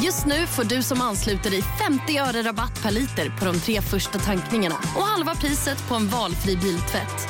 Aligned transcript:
Just 0.00 0.26
nu 0.26 0.46
får 0.46 0.64
du 0.64 0.82
som 0.82 1.00
ansluter 1.00 1.50
dig 1.50 1.62
50 1.62 2.18
öre 2.18 2.42
rabatt 2.42 2.82
per 2.82 2.90
liter 2.90 3.38
på 3.38 3.44
de 3.44 3.60
tre 3.60 3.80
första 3.80 4.18
tankningarna 4.18 4.74
och 4.96 5.02
halva 5.02 5.34
priset 5.34 5.88
på 5.88 5.94
en 5.94 6.08
valfri 6.08 6.56
biltvätt. 6.56 7.28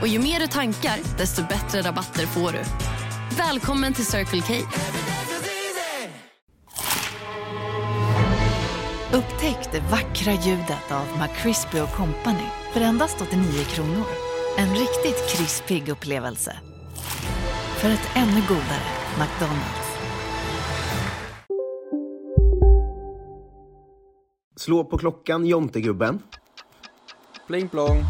Och 0.00 0.08
ju 0.08 0.18
mer 0.18 0.40
du 0.40 0.46
tankar, 0.46 0.98
desto 1.18 1.42
bättre 1.42 1.82
rabatter 1.82 2.26
får 2.26 2.52
du. 2.52 2.62
Välkommen 3.36 3.94
till 3.94 4.06
Circle 4.06 4.42
K. 4.42 4.54
Upptäck 9.12 9.72
det 9.72 9.80
vackra 9.80 10.32
ljudet 10.32 10.90
av 10.90 11.06
McCrispy 11.20 11.78
Company 11.96 12.46
för 12.72 12.80
endast 12.80 13.20
89 13.20 13.64
kronor. 13.64 14.06
En 14.58 14.70
riktigt 14.70 15.36
krispig 15.36 15.88
upplevelse. 15.88 16.56
För 17.76 17.90
ett 17.90 18.08
ännu 18.14 18.42
godare 18.48 18.88
McDonalds. 19.18 19.87
Slå 24.58 24.84
på 24.84 24.98
klockan, 24.98 25.46
Jontegubben. 25.46 26.22
Pling 27.46 27.68
plong. 27.68 28.04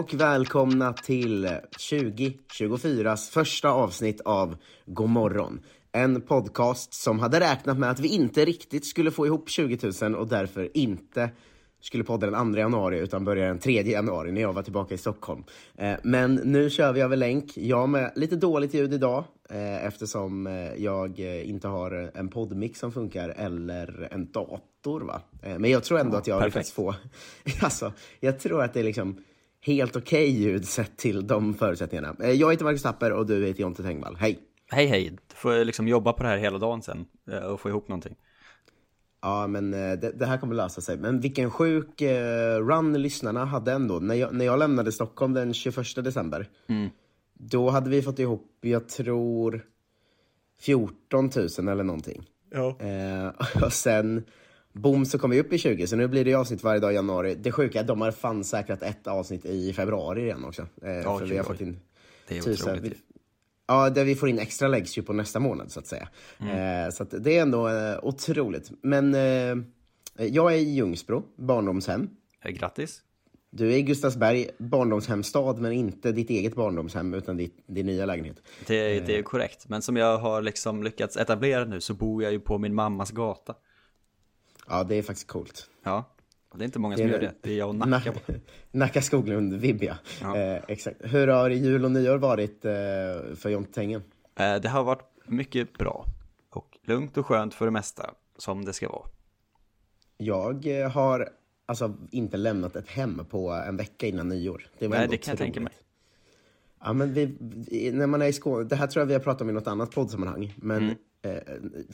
Och 0.00 0.14
välkomna 0.14 0.92
till 0.92 1.46
2024s 1.78 3.30
första 3.30 3.70
avsnitt 3.70 4.20
av 4.20 4.56
God 4.86 5.08
morgon. 5.08 5.60
En 5.92 6.20
podcast 6.20 6.94
som 6.94 7.18
hade 7.18 7.40
räknat 7.40 7.78
med 7.78 7.90
att 7.90 8.00
vi 8.00 8.08
inte 8.08 8.44
riktigt 8.44 8.86
skulle 8.86 9.10
få 9.10 9.26
ihop 9.26 9.48
20 9.48 9.92
000 10.02 10.14
och 10.14 10.28
därför 10.28 10.76
inte 10.76 11.30
skulle 11.80 12.04
podda 12.04 12.30
den 12.30 12.52
2 12.52 12.58
januari 12.58 12.98
utan 12.98 13.24
börja 13.24 13.46
den 13.46 13.58
3 13.58 13.82
januari 13.82 14.32
när 14.32 14.40
jag 14.40 14.52
var 14.52 14.62
tillbaka 14.62 14.94
i 14.94 14.98
Stockholm. 14.98 15.44
Eh, 15.76 15.94
Men 16.02 16.34
nu 16.34 16.70
kör 16.70 16.92
vi 16.92 17.00
över 17.00 17.16
länk. 17.16 17.56
Jag 17.56 17.88
med 17.88 18.12
lite 18.16 18.36
dåligt 18.36 18.74
ljud 18.74 18.94
idag 18.94 19.24
eh, 19.50 19.86
eftersom 19.86 20.46
eh, 20.46 20.74
jag 20.76 21.18
inte 21.20 21.68
har 21.68 22.10
en 22.14 22.28
poddmix 22.28 22.78
som 22.78 22.92
funkar 22.92 23.28
eller 23.28 24.08
en 24.10 24.32
dator. 24.32 25.00
Va? 25.00 25.20
Men 25.58 25.70
jag 25.70 25.84
tror 25.84 25.98
ändå 25.98 26.16
att 26.16 26.26
jag 26.26 26.38
perfekt. 26.38 26.56
lyckats 26.56 26.72
få... 26.72 26.94
Alltså, 27.64 27.92
jag 28.20 28.38
tror 28.38 28.62
att 28.62 28.74
det 28.74 28.80
är 28.80 28.84
liksom 28.84 29.16
helt 29.62 29.96
okej 29.96 30.30
ljud 30.30 30.64
sett 30.68 30.96
till 30.96 31.26
de 31.26 31.54
förutsättningarna. 31.54 32.16
Eh, 32.22 32.30
Jag 32.30 32.50
heter 32.50 32.64
Marcus 32.64 32.82
Tapper 32.82 33.12
och 33.12 33.26
du 33.26 33.46
heter 33.46 33.60
Jonte 33.60 33.82
Tengvall. 33.82 34.16
Hej! 34.16 34.38
Hej 34.72 34.86
hej, 34.86 35.10
du 35.10 35.34
får 35.36 35.64
liksom 35.64 35.88
jobba 35.88 36.12
på 36.12 36.22
det 36.22 36.28
här 36.28 36.38
hela 36.38 36.58
dagen 36.58 36.82
sen 36.82 37.06
eh, 37.30 37.38
och 37.38 37.60
få 37.60 37.68
ihop 37.68 37.88
någonting. 37.88 38.16
Ja, 39.22 39.46
men 39.46 39.74
eh, 39.74 39.92
det, 39.92 40.12
det 40.12 40.26
här 40.26 40.38
kommer 40.38 40.54
lösa 40.54 40.80
sig. 40.80 40.96
Men 40.96 41.20
vilken 41.20 41.50
sjuk 41.50 42.02
run 42.60 43.02
lyssnarna 43.02 43.44
hade 43.44 43.72
ändå. 43.72 43.98
När 44.00 44.14
jag, 44.14 44.34
när 44.34 44.44
jag 44.44 44.58
lämnade 44.58 44.92
Stockholm 44.92 45.32
den 45.34 45.54
21 45.54 45.76
december, 46.04 46.48
då 47.34 47.70
hade 47.70 47.90
vi 47.90 48.02
fått 48.02 48.18
ihop, 48.18 48.58
jag 48.60 48.88
tror, 48.88 49.64
14 50.60 51.30
000 51.58 51.68
eller 51.68 51.84
någonting. 51.84 52.26
Ja. 52.50 52.76
Eh, 52.80 53.62
och 53.64 53.72
sen, 53.72 54.24
boom, 54.72 55.06
så 55.06 55.18
kom 55.18 55.30
vi 55.30 55.40
upp 55.40 55.52
i 55.52 55.58
20, 55.58 55.86
så 55.86 55.96
nu 55.96 56.08
blir 56.08 56.24
det 56.24 56.34
avsnitt 56.34 56.62
varje 56.62 56.80
dag 56.80 56.92
i 56.92 56.94
januari. 56.94 57.34
Det 57.34 57.52
sjuka 57.52 57.78
är 57.78 57.82
att 57.82 57.88
de 57.88 58.00
har 58.00 58.10
fan 58.10 58.44
säkrat 58.44 58.82
ett 58.82 59.06
avsnitt 59.06 59.44
i 59.44 59.72
februari 59.72 60.24
redan 60.24 60.44
också. 60.44 60.62
Eh, 60.62 61.18
för 61.18 61.26
vi 61.26 61.36
har 61.36 61.44
fått 61.44 61.60
in 61.60 61.80
Det 62.28 62.38
är 62.38 62.42
tusen- 62.42 62.72
otroligt. 62.74 62.92
vi- 62.92 62.96
Ja, 63.66 63.90
där 63.90 64.04
vi 64.04 64.14
får 64.14 64.28
in 64.28 64.38
extra 64.38 64.68
läggs 64.68 64.98
ju 64.98 65.02
på 65.02 65.12
nästa 65.12 65.40
månad 65.40 65.70
så 65.72 65.80
att 65.80 65.86
säga. 65.86 66.08
Mm. 66.40 66.84
Eh, 66.86 66.90
så 66.90 67.02
att 67.02 67.14
det 67.24 67.38
är 67.38 67.42
ändå 67.42 67.68
eh, 67.68 67.98
otroligt. 68.02 68.70
Men 68.82 69.14
eh, 69.14 69.56
jag 70.26 70.52
är 70.54 70.56
i 70.56 70.70
Ljungsbro, 70.70 71.22
barndomshem. 71.36 72.08
Eh, 72.44 72.50
Grattis. 72.50 73.02
Du 73.52 73.72
är 73.72 73.76
i 73.76 73.82
Gustavsberg, 73.82 74.50
barndomshemstad, 74.58 75.58
men 75.60 75.72
inte 75.72 76.12
ditt 76.12 76.30
eget 76.30 76.54
barndomshem 76.54 77.14
utan 77.14 77.36
ditt, 77.36 77.64
din 77.66 77.86
nya 77.86 78.06
lägenhet. 78.06 78.36
Det, 78.66 79.00
det 79.00 79.18
är 79.18 79.22
korrekt, 79.22 79.68
men 79.68 79.82
som 79.82 79.96
jag 79.96 80.18
har 80.18 80.42
liksom 80.42 80.82
lyckats 80.82 81.16
etablera 81.16 81.64
nu 81.64 81.80
så 81.80 81.94
bor 81.94 82.22
jag 82.22 82.32
ju 82.32 82.40
på 82.40 82.58
min 82.58 82.74
mammas 82.74 83.10
gata. 83.10 83.54
Ja, 84.70 84.84
det 84.84 84.94
är 84.94 85.02
faktiskt 85.02 85.26
coolt. 85.28 85.70
Ja, 85.82 86.04
det 86.54 86.62
är 86.62 86.64
inte 86.64 86.78
många 86.78 86.96
som 86.96 87.08
gör 87.08 87.20
det. 87.20 87.34
Det 87.40 87.50
är 87.52 87.56
jag 87.58 87.68
och 87.68 87.74
Nacka. 87.74 88.12
Nacka 88.70 89.02
Skoglund, 89.02 89.54
Vibia. 89.54 89.98
Ja. 90.22 90.36
Eh, 90.36 90.62
exakt. 90.68 90.96
Hur 91.00 91.28
har 91.28 91.50
jul 91.50 91.84
och 91.84 91.90
nyår 91.90 92.18
varit 92.18 92.64
eh, 92.64 92.70
för 93.36 93.48
Jonte 93.48 93.72
Tengen? 93.72 94.02
Eh, 94.38 94.56
Det 94.56 94.68
har 94.68 94.84
varit 94.84 95.02
mycket 95.26 95.72
bra 95.78 96.06
och 96.50 96.78
lugnt 96.82 97.16
och 97.16 97.26
skönt 97.26 97.54
för 97.54 97.64
det 97.64 97.70
mesta, 97.70 98.10
som 98.38 98.64
det 98.64 98.72
ska 98.72 98.88
vara. 98.88 99.06
Jag 100.16 100.80
eh, 100.80 100.90
har 100.90 101.28
alltså 101.66 101.94
inte 102.10 102.36
lämnat 102.36 102.76
ett 102.76 102.88
hem 102.88 103.24
på 103.30 103.50
en 103.50 103.76
vecka 103.76 104.06
innan 104.06 104.28
nyår. 104.28 104.66
Det 104.78 104.88
var 104.88 104.96
Nej, 104.98 105.08
det 105.08 105.16
kan 105.16 105.32
jag 105.32 105.38
tänka 105.38 105.60
mig. 105.60 105.72
Ja, 106.84 106.92
men 106.92 107.12
vi, 107.14 107.36
vi- 107.40 107.92
när 107.92 108.06
man 108.06 108.22
är 108.22 108.26
i 108.26 108.32
Skåne, 108.32 108.64
det 108.64 108.76
här 108.76 108.86
tror 108.86 109.00
jag 109.00 109.06
vi 109.06 109.12
har 109.12 109.20
pratat 109.20 109.40
om 109.42 109.50
i 109.50 109.52
något 109.52 109.66
annat 109.66 109.90
poddsammanhang, 109.90 110.54
men 110.56 110.78
Mm. 110.82 110.96
eh, 111.22 111.40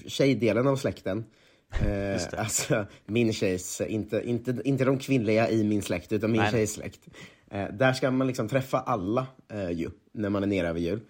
tjejdelen 0.06 0.66
av 0.66 0.76
släkten, 0.76 1.24
eh, 1.72 2.40
alltså 2.40 2.86
min 3.06 3.32
tjejs, 3.32 3.80
inte, 3.80 4.22
inte, 4.24 4.60
inte 4.64 4.84
de 4.84 4.98
kvinnliga 4.98 5.50
i 5.50 5.64
min 5.64 5.82
släkt, 5.82 6.12
utan 6.12 6.32
min 6.32 6.40
Nej, 6.40 6.50
tjejs 6.50 6.72
släkt. 6.72 7.00
Eh, 7.50 7.64
där 7.72 7.92
ska 7.92 8.10
man 8.10 8.26
liksom 8.26 8.48
träffa 8.48 8.80
alla 8.80 9.26
eh, 9.52 9.70
ju, 9.70 9.90
när 10.12 10.30
man 10.30 10.42
är 10.42 10.46
nere 10.46 10.68
över 10.68 10.80
jul. 10.80 11.00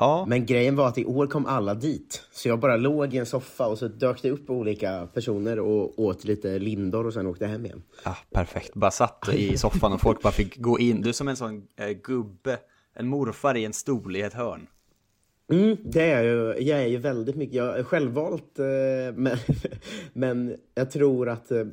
Ja, 0.00 0.24
Men 0.28 0.46
grejen 0.46 0.76
var 0.76 0.88
att 0.88 0.98
i 0.98 1.04
år 1.04 1.26
kom 1.26 1.46
alla 1.46 1.74
dit. 1.74 2.22
Så 2.32 2.48
jag 2.48 2.60
bara 2.60 2.76
låg 2.76 3.14
i 3.14 3.18
en 3.18 3.26
soffa 3.26 3.66
och 3.66 3.78
så 3.78 3.88
dök 3.88 4.22
det 4.22 4.30
upp 4.30 4.50
olika 4.50 5.06
personer 5.14 5.58
och 5.58 5.98
åt 5.98 6.24
lite 6.24 6.58
lindor 6.58 7.06
och 7.06 7.12
sen 7.14 7.26
åkte 7.26 7.46
hem 7.46 7.66
igen. 7.66 7.82
ah, 8.02 8.16
perfekt. 8.30 8.74
Bara 8.74 8.90
satt 8.90 9.28
i 9.34 9.56
soffan 9.58 9.92
och 9.92 10.00
folk 10.00 10.22
bara 10.22 10.32
fick 10.32 10.56
gå 10.56 10.78
in. 10.78 11.00
Du 11.02 11.08
är 11.08 11.12
som 11.12 11.28
en 11.28 11.36
sån 11.36 11.62
eh, 11.76 11.88
gubbe, 11.88 12.58
en 12.94 13.08
morfar 13.08 13.56
i 13.56 13.64
en 13.64 13.72
stol 13.72 14.16
i 14.16 14.20
ett 14.22 14.34
hörn. 14.34 14.66
Mm, 15.50 15.76
det 15.84 16.02
är 16.02 16.22
jag 16.22 16.24
ju. 16.24 16.68
Jag 16.68 16.78
är 16.78 16.86
ju 16.86 16.96
väldigt 16.96 17.36
mycket, 17.36 17.54
jag 17.54 17.78
är 17.78 17.82
självvalt, 17.82 18.58
eh, 18.58 18.64
men, 19.14 19.38
men 20.12 20.56
jag 20.74 20.90
tror 20.90 21.28
att 21.28 21.50
eh, 21.50 21.64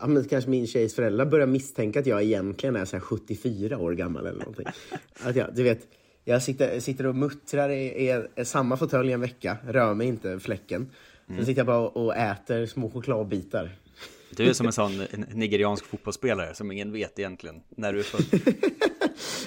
ja, 0.00 0.22
kanske 0.30 0.50
min 0.50 0.66
tjejs 0.66 0.94
föräldrar 0.94 1.26
börjar 1.26 1.46
misstänka 1.46 2.00
att 2.00 2.06
jag 2.06 2.22
egentligen 2.22 2.76
är 2.76 2.84
så 2.84 2.96
här 2.96 3.00
74 3.00 3.78
år 3.78 3.92
gammal 3.92 4.26
eller 4.26 4.38
någonting. 4.38 4.66
Att 5.22 5.36
jag, 5.36 5.54
du 5.54 5.62
vet, 5.62 5.80
jag 6.24 6.42
sitter, 6.42 6.80
sitter 6.80 7.06
och 7.06 7.14
muttrar 7.14 7.68
i, 7.68 8.08
i, 8.08 8.22
i 8.36 8.44
samma 8.44 8.76
fåtölj 8.76 9.12
en 9.12 9.20
vecka, 9.20 9.56
rör 9.68 9.94
mig 9.94 10.06
inte 10.06 10.38
fläcken. 10.40 10.90
Sen 11.26 11.46
sitter 11.46 11.60
jag 11.60 11.66
bara 11.66 11.88
och, 11.88 12.16
äter 12.16 12.66
små 12.66 12.90
chokladbitar. 12.90 13.76
Du 14.30 14.48
är 14.48 14.52
som 14.52 14.66
en 14.66 14.72
sån 14.72 15.02
nigeriansk 15.34 15.84
fotbollsspelare 15.84 16.54
som 16.54 16.72
ingen 16.72 16.92
vet 16.92 17.18
egentligen 17.18 17.60
när 17.68 17.92
du 17.92 17.98
är 17.98 18.02
född. 18.02 18.54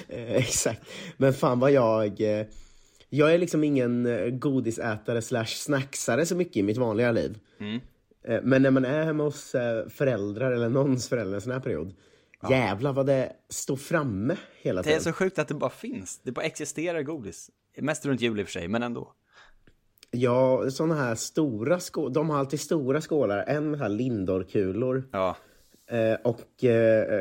Eh, 0.08 0.34
exakt. 0.34 0.82
Men 1.16 1.32
fan 1.32 1.60
vad 1.60 1.72
jag... 1.72 2.20
Jag 3.14 3.34
är 3.34 3.38
liksom 3.38 3.64
ingen 3.64 4.06
eh, 4.06 4.26
godisätare 4.30 5.22
slash 5.22 5.44
snacksare 5.46 6.26
så 6.26 6.36
mycket 6.36 6.56
i 6.56 6.62
mitt 6.62 6.76
vanliga 6.76 7.12
liv. 7.12 7.38
Eh, 8.24 8.40
men 8.42 8.62
när 8.62 8.70
man 8.70 8.84
är 8.84 9.04
hemma 9.04 9.24
hos 9.24 9.54
eh, 9.54 9.88
föräldrar 9.88 10.52
eller 10.52 10.68
någons 10.68 11.08
föräldrar 11.08 11.34
en 11.34 11.40
sån 11.40 11.52
här 11.52 11.60
period. 11.60 11.94
Jävlar 12.50 12.92
vad 12.92 13.06
det 13.06 13.32
står 13.48 13.76
framme 13.76 14.36
hela 14.62 14.82
Det 14.82 14.88
är 14.88 14.90
tiden. 14.90 15.02
så 15.02 15.12
sjukt 15.12 15.38
att 15.38 15.48
det 15.48 15.54
bara 15.54 15.70
finns. 15.70 16.20
Det 16.22 16.32
bara 16.32 16.44
existerar 16.46 17.02
godis. 17.02 17.50
Mest 17.76 18.06
runt 18.06 18.20
jul 18.20 18.40
i 18.40 18.42
och 18.42 18.46
för 18.46 18.52
sig, 18.52 18.68
men 18.68 18.82
ändå. 18.82 19.12
Ja, 20.10 20.70
såna 20.70 20.94
här 20.94 21.14
stora 21.14 21.80
skålar. 21.80 22.14
De 22.14 22.30
har 22.30 22.38
alltid 22.38 22.60
stora 22.60 23.00
skålar. 23.00 23.44
En 23.46 23.70
med 23.70 23.80
här 23.80 23.88
Lindorkulor. 23.88 25.08
Ja. 25.12 25.36
Och 26.24 26.64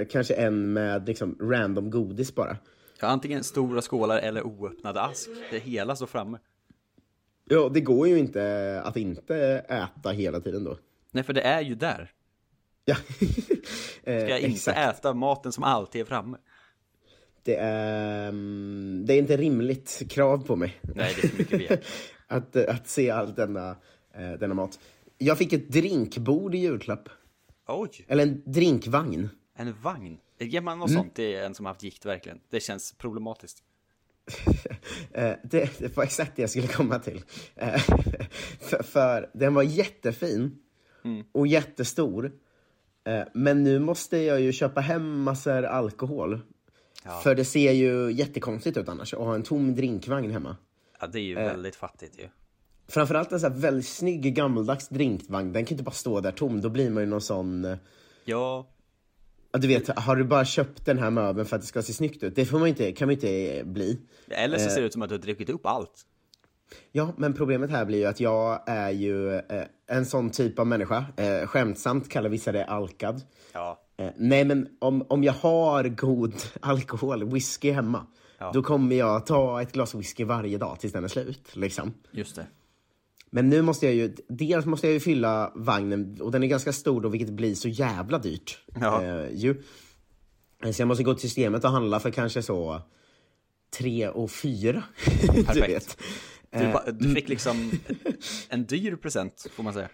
kanske 0.10 0.34
en 0.34 0.74
med 0.74 1.08
liksom 1.08 1.38
random 1.42 1.90
godis 1.90 2.36
bara. 2.36 2.58
Ja, 3.02 3.08
antingen 3.08 3.44
stora 3.44 3.82
skålar 3.82 4.18
eller 4.18 4.44
oöppnade 4.44 5.02
ask. 5.02 5.30
Det 5.52 5.60
hela 5.60 5.96
står 5.96 6.08
framme. 6.08 6.40
Ja, 7.46 7.70
det 7.74 7.82
går 7.82 8.08
ju 8.08 8.20
inte 8.20 8.82
att 8.86 8.98
inte 8.98 9.36
äta 9.70 10.10
hela 10.10 10.40
tiden 10.40 10.64
då. 10.64 10.78
Nej, 11.12 11.24
för 11.24 11.34
det 11.34 11.42
är 11.42 11.62
ju 11.62 11.76
där. 11.76 12.12
Ja. 12.86 12.96
Ska 14.02 14.12
eh, 14.12 14.30
jag 14.30 14.40
inte 14.40 14.72
exakt. 14.72 15.00
äta 15.00 15.14
maten 15.14 15.52
som 15.52 15.64
alltid 15.64 16.02
är 16.02 16.06
framme? 16.06 16.38
Det 17.44 17.56
är, 17.56 18.30
mm, 18.30 19.04
det 19.06 19.14
är 19.14 19.18
inte 19.18 19.38
rimligt 19.38 20.02
krav 20.10 20.46
på 20.46 20.56
mig. 20.56 20.80
Nej, 20.82 21.14
det 21.22 21.28
är 21.28 21.30
för 21.30 21.38
mycket 21.38 21.60
begärt. 21.60 21.86
att, 22.28 22.56
eh, 22.56 22.76
att 22.76 22.88
se 22.88 23.10
all 23.10 23.34
denna, 23.34 23.70
eh, 24.16 24.32
denna 24.40 24.54
mat. 24.54 24.80
Jag 25.18 25.38
fick 25.38 25.54
ett 25.54 25.70
drinkbord 25.70 26.56
i 26.56 26.58
julklapp. 26.58 27.10
Oj, 27.68 28.06
Eller 28.08 28.24
en 28.24 28.42
drinkvagn. 28.46 29.30
en 29.56 29.74
vagn. 29.82 30.18
Ger 30.46 30.62
man 30.62 30.80
något 30.80 30.90
Mm. 30.90 31.02
sånt 31.04 31.16
till 31.16 31.36
en 31.36 31.54
som 31.56 31.66
haft 31.66 31.84
gikt 31.84 32.06
verkligen? 32.06 32.40
Det 32.50 32.60
känns 32.60 32.94
problematiskt. 32.98 33.64
Eh, 35.14 35.34
det, 35.44 35.80
det 35.80 35.98
var 35.98 36.04
exakt 36.04 36.36
det 36.36 36.42
jag 36.42 36.50
skulle 36.50 36.68
komma 36.68 37.00
till. 37.00 37.24
Eh, 37.56 37.80
för, 38.60 38.84
för 38.84 39.30
den 39.34 39.54
var 39.54 39.64
jättefin 39.64 40.58
och 41.32 41.48
jättestor. 41.48 42.32
Eh, 43.04 43.22
men 43.34 43.64
nu 43.64 43.80
måste 43.80 44.18
jag 44.18 44.42
ju 44.42 44.52
köpa 44.52 44.82
hem 44.82 45.22
massor 45.24 45.64
alkohol. 45.64 46.40
För 47.24 47.36
det 47.36 47.46
ser 47.46 47.72
ju 47.72 48.12
jättekonstigt 48.12 48.78
ut 48.78 48.90
annars 48.90 49.14
att 49.14 49.20
ha 49.20 49.36
en 49.36 49.44
tom 49.44 49.76
drinkvagn 49.76 50.32
hemma. 50.32 50.58
Ja, 51.00 51.08
det 51.08 51.20
är 51.20 51.24
ju 51.24 51.38
Eh. 51.38 51.44
väldigt 51.46 51.76
fattigt 51.76 52.20
ju. 52.20 52.28
Framförallt 52.88 53.32
en 53.32 53.40
sån 53.40 53.52
här 53.52 53.60
väldigt 53.60 53.88
snygg 53.88 54.36
gammaldags 54.36 54.90
drinkvagn. 54.90 55.54
Den 55.54 55.66
kan 55.66 55.74
inte 55.74 55.84
bara 55.84 55.92
stå 55.92 56.20
där 56.20 56.32
tom. 56.32 56.62
Då 56.62 56.70
blir 56.70 56.90
man 56.90 57.04
ju 57.04 57.10
någon 57.10 57.22
sån... 57.22 57.66
eh, 57.66 57.72
Ja, 57.72 57.78
Ja, 58.26 58.68
du 59.54 59.68
vet, 59.68 59.88
har 60.00 60.16
du 60.16 60.24
bara 60.24 60.46
köpt 60.46 60.86
den 60.86 60.98
här 61.00 61.10
möbeln 61.10 61.46
för 61.48 61.56
att 61.56 61.62
det 61.62 61.68
ska 61.68 61.82
se 61.82 61.94
snyggt 61.94 62.24
ut? 62.24 62.36
Det 62.36 62.46
får 62.46 62.60
man 62.60 62.68
inte, 62.68 62.92
kan 62.92 63.08
man 63.08 63.14
inte 63.14 63.58
eh, 63.58 63.66
bli. 63.66 64.00
eller 64.30 64.58
så 64.58 64.64
Eh. 64.66 64.70
ser 64.70 64.82
det 64.82 64.88
ut 64.88 64.94
som 64.94 65.02
att 65.02 65.10
du 65.10 65.16
har 65.16 65.22
druckit 65.22 65.50
upp 65.50 65.66
allt. 65.66 66.06
Ja, 66.92 67.14
men 67.18 67.34
problemet 67.34 67.70
här 67.72 67.86
blir 67.86 67.98
ju 68.00 68.06
att 68.06 68.20
jag 68.20 68.64
är 68.70 68.90
ju 68.90 69.36
eh, 69.36 69.42
en 69.88 70.06
sån 70.06 70.30
typ 70.30 70.60
av 70.60 70.68
människa. 70.68 71.06
Eh, 71.18 71.48
skämtsamt 71.48 72.10
kallar 72.10 72.30
vissa 72.30 72.52
det 72.52 72.66
alkad. 72.66 73.22
Ja, 73.54 73.78
Eh, 73.98 74.10
nej, 74.18 74.46
men 74.46 74.68
om, 74.80 75.06
om 75.10 75.24
jag 75.24 75.34
har 75.34 75.84
god 75.84 76.34
alkohol, 76.60 77.24
whisky 77.32 77.72
hemma, 77.72 78.06
Ja. 78.40 78.52
då 78.54 78.64
kommer 78.64 78.96
jag 78.96 79.26
ta 79.26 79.62
ett 79.62 79.72
glas 79.72 79.96
whisky 79.96 80.24
varje 80.24 80.58
dag 80.58 80.80
tills 80.80 80.94
den 80.94 81.04
är 81.04 81.08
slut. 81.08 81.56
Liksom. 81.56 81.94
just 82.12 82.36
det. 82.36 82.46
Men 83.34 83.50
nu 83.50 83.62
måste 83.62 83.86
jag 83.86 83.96
ju, 83.96 84.16
dels 84.30 84.66
måste 84.66 84.88
jag 84.88 84.94
ju 84.94 85.00
fylla 85.00 85.52
vagnen, 85.56 86.18
och 86.22 86.32
den 86.32 86.44
är 86.44 86.48
ganska 86.48 86.74
stor 86.74 87.02
då, 87.02 87.10
vilket 87.10 87.30
blir 87.30 87.56
så 87.56 87.68
jävla 87.68 88.18
dyrt. 88.20 88.60
Ja. 88.82 89.04
Eh, 89.04 89.28
ju. 89.34 89.64
Eh, 90.64 90.72
Så 90.72 90.82
jag 90.82 90.88
måste 90.88 91.04
gå 91.04 91.14
till 91.14 91.22
systemet 91.30 91.64
och 91.64 91.70
handla 91.72 92.00
för 92.00 92.12
kanske 92.12 92.42
så 92.42 92.82
tre 93.78 94.08
och 94.10 94.32
fyra. 94.32 94.84
du 95.36 95.44
Perfekt. 95.44 95.70
vet. 95.70 95.98
Du, 96.52 96.58
Eh, 96.60 96.74
ba- 96.74 96.92
du 96.92 97.16
fick 97.16 97.30
liksom 97.30 97.72
en 98.50 98.66
dyr 98.66 98.96
present, 98.96 99.48
får 99.56 99.64
man 99.64 99.74
säga. 99.74 99.90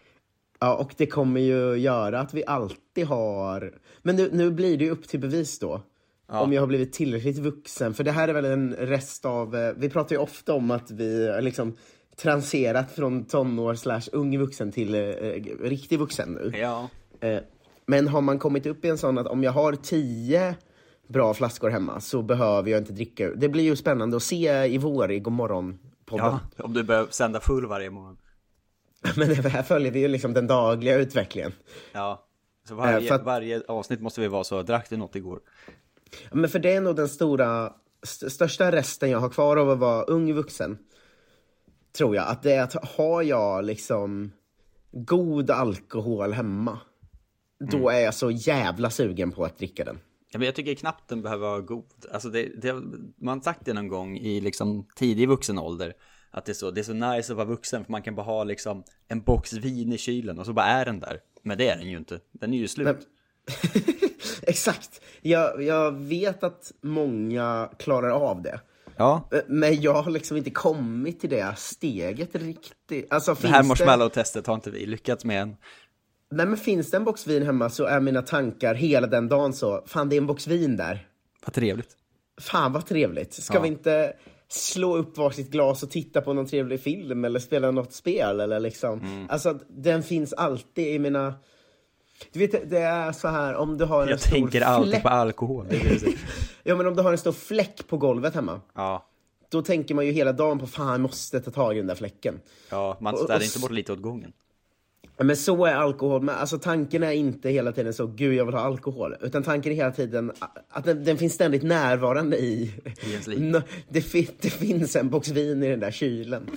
Ja, 0.59 0.75
och 0.75 0.93
det 0.97 1.05
kommer 1.07 1.41
ju 1.41 1.75
göra 1.75 2.19
att 2.19 2.33
vi 2.33 2.43
alltid 2.45 3.05
har... 3.05 3.79
Men 4.01 4.15
nu, 4.15 4.29
nu 4.33 4.51
blir 4.51 4.77
det 4.77 4.83
ju 4.85 4.91
upp 4.91 5.07
till 5.07 5.19
bevis 5.19 5.59
då. 5.59 5.81
Om 6.27 6.53
jag 6.53 6.61
har 6.61 6.67
blivit 6.67 6.93
tillräckligt 6.93 7.37
vuxen. 7.37 7.93
För 7.93 8.03
det 8.03 8.11
här 8.11 8.27
är 8.27 8.33
väl 8.33 8.45
en 8.45 8.73
rest 8.73 9.25
av... 9.25 9.55
eh, 9.55 9.73
Vi 9.77 9.89
pratar 9.89 10.15
ju 10.15 10.21
ofta 10.21 10.53
om 10.53 10.71
att 10.71 10.91
vi 10.91 11.37
liksom 11.41 11.77
transerat 12.21 12.91
från 12.91 13.25
tonår 13.25 13.75
slash 13.75 14.01
ung 14.11 14.37
vuxen 14.39 14.71
till 14.71 14.95
eh, 14.95 15.01
eh, 15.01 15.43
riktig 15.61 15.99
vuxen 15.99 16.29
nu. 16.31 16.57
Ja, 16.59 16.89
Eh, 17.19 17.39
men 17.85 18.07
har 18.07 18.21
man 18.21 18.39
kommit 18.39 18.65
upp 18.65 18.85
i 18.85 18.89
en 18.89 18.97
sån 18.97 19.17
att 19.17 19.27
om 19.27 19.43
jag 19.43 19.51
har 19.51 19.73
tio 19.73 20.55
bra 21.07 21.33
flaskor 21.33 21.69
hemma 21.69 21.99
så 22.01 22.21
behöver 22.21 22.71
jag 22.71 22.81
inte 22.81 22.93
dricka. 22.93 23.29
Det 23.35 23.49
blir 23.49 23.63
ju 23.63 23.75
spännande 23.75 24.17
att 24.17 24.23
se 24.23 24.65
i 24.65 24.77
vår 24.77 25.11
i 25.11 25.19
Godmorgon-podden. 25.19 26.39
ja. 26.57 26.63
om 26.63 26.73
du 26.73 26.83
börjar 26.83 27.07
sända 27.09 27.39
full 27.39 27.65
varje 27.65 27.89
morgon. 27.89 28.17
Men 29.15 29.27
det 29.29 29.49
här 29.49 29.63
följer 29.63 29.91
vi 29.91 29.99
ju 29.99 30.07
liksom 30.07 30.33
den 30.33 30.47
dagliga 30.47 30.95
utvecklingen. 30.97 31.51
Ja, 31.93 32.25
så 32.67 32.75
varje, 32.75 33.07
Eh, 33.09 33.15
att- 33.15 33.23
varje 33.25 33.61
avsnitt 33.67 34.01
måste 34.01 34.21
vi 34.21 34.27
vara 34.27 34.43
så, 34.43 34.61
drack 34.63 34.89
du 34.89 34.97
något 34.97 35.15
igår? 35.15 35.39
Men 36.31 36.49
för 36.49 36.59
det 36.59 36.73
är 36.73 36.81
nog 36.81 36.95
den 36.95 37.07
stora, 37.09 37.73
st 38.03 38.29
största 38.29 38.71
resten 38.71 39.09
jag 39.09 39.19
har 39.19 39.29
kvar 39.29 39.57
av 39.57 39.69
att 39.69 39.79
vara 39.79 40.03
ung 40.03 40.33
vuxen. 40.33 40.77
Tror 41.97 42.15
jag. 42.15 42.27
Att 42.27 42.43
det 42.43 42.53
är 42.53 42.63
att 42.63 42.85
har 42.97 43.21
jag 43.21 43.65
liksom 43.65 44.31
god 44.91 45.51
alkohol 45.51 46.33
hemma. 46.33 46.79
Då 47.71 47.89
är 47.89 47.99
jag 47.99 48.13
så 48.13 48.31
jävla 48.31 48.89
sugen 48.89 49.31
på 49.31 49.45
att 49.45 49.57
dricka 49.57 49.85
den. 49.85 49.99
Ja, 50.31 50.39
men 50.39 50.45
jag 50.45 50.55
tycker 50.55 50.75
knappt 50.75 51.09
den 51.09 51.21
behöver 51.21 51.47
vara 51.47 51.61
god. 51.61 51.85
Alltså 52.11 52.29
det, 52.29 52.61
det, 52.61 52.73
man 53.17 53.37
har 53.37 53.41
sagt 53.41 53.65
det 53.65 53.73
någon 53.73 53.87
gång 53.87 54.17
i 54.17 54.41
liksom 54.41 54.87
tidig 54.95 55.27
vuxen 55.27 55.59
ålder. 55.59 55.93
Att 56.31 56.45
det 56.45 56.51
är, 56.51 56.53
så, 56.53 56.71
det 56.71 56.81
är 56.81 56.83
så 56.83 56.93
nice 56.93 57.33
att 57.33 57.37
vara 57.37 57.47
vuxen 57.47 57.85
för 57.85 57.91
man 57.91 58.01
kan 58.01 58.15
bara 58.15 58.25
ha 58.25 58.43
liksom 58.43 58.83
en 59.07 59.21
box 59.21 59.53
vin 59.53 59.93
i 59.93 59.97
kylen 59.97 60.39
och 60.39 60.45
så 60.45 60.53
bara 60.53 60.65
är 60.65 60.85
den 60.85 60.99
där. 60.99 61.19
Men 61.43 61.57
det 61.57 61.69
är 61.69 61.77
den 61.77 61.89
ju 61.89 61.97
inte. 61.97 62.19
Den 62.31 62.53
är 62.53 62.57
ju 62.57 62.67
slut. 62.67 62.87
Nej. 62.87 63.83
Exakt. 64.41 65.01
Jag, 65.21 65.63
jag 65.63 65.91
vet 65.91 66.43
att 66.43 66.71
många 66.81 67.69
klarar 67.79 68.09
av 68.09 68.41
det. 68.41 68.59
Ja. 68.97 69.29
Eh, 69.31 69.39
Men 69.47 69.81
jag 69.81 69.93
har 70.01 70.11
liksom 70.11 70.37
inte 70.37 70.49
kommit 70.49 71.19
till 71.19 71.29
det 71.29 71.53
steget 71.57 72.35
riktigt. 72.35 73.13
Alltså, 73.13 73.35
Det 73.41 73.47
här 73.47 73.63
marshmallow-testet 73.63 74.47
har 74.47 74.55
inte 74.55 74.71
vi 74.71 74.85
lyckats 74.85 75.25
med 75.25 75.41
än. 75.41 75.55
Nej 76.31 76.45
men 76.45 76.57
finns 76.57 76.91
det 76.91 76.97
en 76.97 77.03
box 77.03 77.27
vin 77.27 77.43
hemma 77.43 77.69
så 77.69 77.85
är 77.85 77.99
mina 77.99 78.21
tankar 78.21 78.75
hela 78.75 79.07
den 79.07 79.27
dagen 79.27 79.53
så, 79.53 79.83
fan 79.87 80.09
det 80.09 80.15
är 80.15 80.17
en 80.17 80.27
box 80.27 80.47
vin 80.47 80.77
där. 80.77 81.07
Vad 81.45 81.53
trevligt. 81.53 81.89
Fan 82.41 82.73
vad 82.73 82.85
trevligt. 82.85 83.33
Ska 83.33 83.53
Ja. 83.53 83.61
vi 83.61 83.67
inte 83.67 84.13
slå 84.49 84.97
upp 84.97 85.17
varsitt 85.17 85.51
glas 85.51 85.83
och 85.83 85.91
titta 85.91 86.21
på 86.21 86.33
någon 86.33 86.45
trevlig 86.47 86.79
film 86.81 87.25
eller 87.25 87.39
spela 87.39 87.71
något 87.71 87.93
spel 87.93 88.39
eller 88.39 88.59
liksom. 88.59 88.99
Mm. 88.99 89.25
Alltså 89.29 89.59
den 89.69 90.03
finns 90.03 90.33
alltid 90.33 90.87
i 90.87 90.99
mina... 90.99 91.33
Du 92.31 92.39
vet 92.39 92.69
det 92.69 92.79
är 92.79 93.11
så 93.11 93.27
här 93.27 93.55
om 93.55 93.77
du 93.77 93.85
har 93.85 94.03
en 94.03 94.09
Jag 94.09 94.19
stor 94.19 94.31
tänker 94.31 94.61
alltid 94.61 94.91
fläck. 94.91 95.03
på 95.03 95.09
alkohol. 95.09 95.65
Ja 96.63 96.75
men 96.75 96.87
om 96.87 96.95
du 96.95 97.01
har 97.01 97.11
en 97.11 97.17
stor 97.17 97.31
fläck 97.31 97.87
på 97.87 97.97
golvet 97.97 98.35
hemma. 98.35 98.61
ja. 98.75 99.03
Då 99.51 99.61
tänker 99.61 99.95
man 99.95 100.05
ju 100.05 100.11
hela 100.11 100.31
dagen 100.33 100.59
på 100.59 100.67
fan 100.67 100.91
jag 100.91 100.99
måste 101.01 101.39
ta 101.39 101.51
tag 101.51 101.73
i 101.73 101.77
den 101.77 101.87
där 101.87 101.95
fläcken. 101.95 102.39
ja, 102.69 102.97
man 103.01 103.17
städar 103.17 103.35
och 103.35 103.43
inte 103.43 103.59
bort 103.59 103.71
lite 103.71 103.93
åt 103.93 104.01
gången. 104.01 104.33
Ja, 105.17 105.23
Men 105.23 105.37
så 105.37 105.65
är 105.65 105.73
alkohol, 105.73 106.21
men 106.21 106.35
alltså 106.35 106.59
tanken 106.59 107.03
är 107.03 107.11
inte 107.11 107.49
hela 107.49 107.71
tiden 107.71 107.93
så, 107.93 108.07
gud 108.07 108.33
jag 108.33 108.45
vill 108.45 108.53
ha 108.55 108.61
alkohol. 108.61 109.15
Utan 109.21 109.43
tanken 109.43 109.71
är 109.71 109.75
hela 109.75 109.91
tiden 109.91 110.31
att 110.69 110.85
den, 110.85 111.03
den 111.03 111.17
finns 111.17 111.33
ständigt 111.33 111.63
närvarande 111.63 112.37
i... 112.37 112.73
I 113.07 113.11
ens 113.11 113.27
liv. 113.27 113.61
Det, 113.89 114.13
det 114.41 114.49
finns 114.49 114.95
en 114.95 115.09
box 115.09 115.27
vin 115.29 115.63
i 115.63 115.69
den 115.69 115.79
där 115.79 115.91
kylen. 115.91 116.49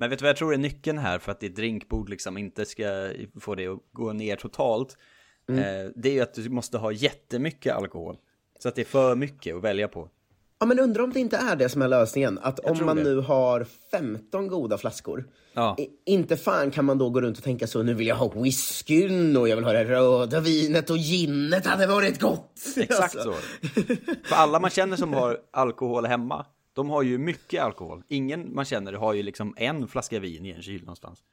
Men 0.00 0.10
vet 0.10 0.18
du 0.18 0.22
vad 0.22 0.28
jag 0.28 0.36
tror 0.36 0.54
är 0.54 0.58
nyckeln 0.58 0.98
här 0.98 1.18
för 1.18 1.32
att 1.32 1.40
ditt 1.40 1.56
drinkbord 1.56 2.08
liksom 2.08 2.38
inte 2.38 2.66
ska 2.66 3.10
få 3.40 3.54
det 3.54 3.66
att 3.66 3.78
gå 3.92 4.12
ner 4.12 4.36
totalt? 4.36 4.96
Mm. 5.48 5.60
Eh, 5.60 5.90
det 5.96 6.08
är 6.08 6.12
ju 6.12 6.20
att 6.20 6.34
du 6.34 6.48
måste 6.48 6.78
ha 6.78 6.92
jättemycket 6.92 7.74
alkohol. 7.74 8.16
Så 8.58 8.68
att 8.68 8.74
det 8.74 8.80
är 8.80 8.84
för 8.86 9.14
mycket 9.14 9.56
att 9.56 9.62
välja 9.62 9.88
på. 9.88 10.08
Ja 10.60 10.66
men 10.66 10.78
undrar 10.78 11.04
om 11.04 11.12
det 11.12 11.20
inte 11.20 11.36
är 11.36 11.56
det 11.56 11.68
som 11.68 11.82
är 11.82 11.88
lösningen. 11.88 12.38
Att 12.42 12.58
om 12.58 12.76
tror 12.76 12.86
man 12.86 12.96
det. 12.96 13.02
nu 13.02 13.16
har 13.16 13.66
15 13.90 14.48
goda 14.48 14.78
flaskor. 14.78 15.24
Ja. 15.52 15.76
Inte 16.06 16.36
fan 16.36 16.70
kan 16.70 16.84
man 16.84 16.98
då 16.98 17.10
gå 17.10 17.20
runt 17.20 17.38
och 17.38 17.44
tänka 17.44 17.66
så, 17.66 17.82
nu 17.82 17.94
vill 17.94 18.06
jag 18.06 18.16
ha 18.16 18.28
whiskyn 18.28 19.36
och 19.36 19.48
jag 19.48 19.56
vill 19.56 19.64
ha 19.64 19.72
det 19.72 19.84
röda 19.84 20.40
vinet 20.40 20.90
och 20.90 20.96
ginet 20.96 21.66
hade 21.66 21.86
varit 21.86 22.20
gott. 22.20 22.60
Exakt 22.76 23.16
Alltså. 23.16 23.32
så. 23.32 23.34
För 24.24 24.36
alla 24.36 24.60
man 24.60 24.70
känner 24.70 24.96
som 24.96 25.12
har 25.12 25.38
alkohol 25.50 26.06
hemma, 26.06 26.46
de 26.72 26.90
har 26.90 27.02
ju 27.02 27.18
mycket 27.18 27.62
alkohol. 27.62 28.02
Ingen 28.08 28.54
man 28.54 28.64
känner 28.64 28.92
har 28.92 29.14
ju 29.14 29.22
liksom 29.22 29.54
en 29.56 29.88
flaska 29.88 30.20
vin 30.20 30.46
i 30.46 30.50
en 30.50 30.62
kyl 30.62 30.80
någonstans. 30.80 31.24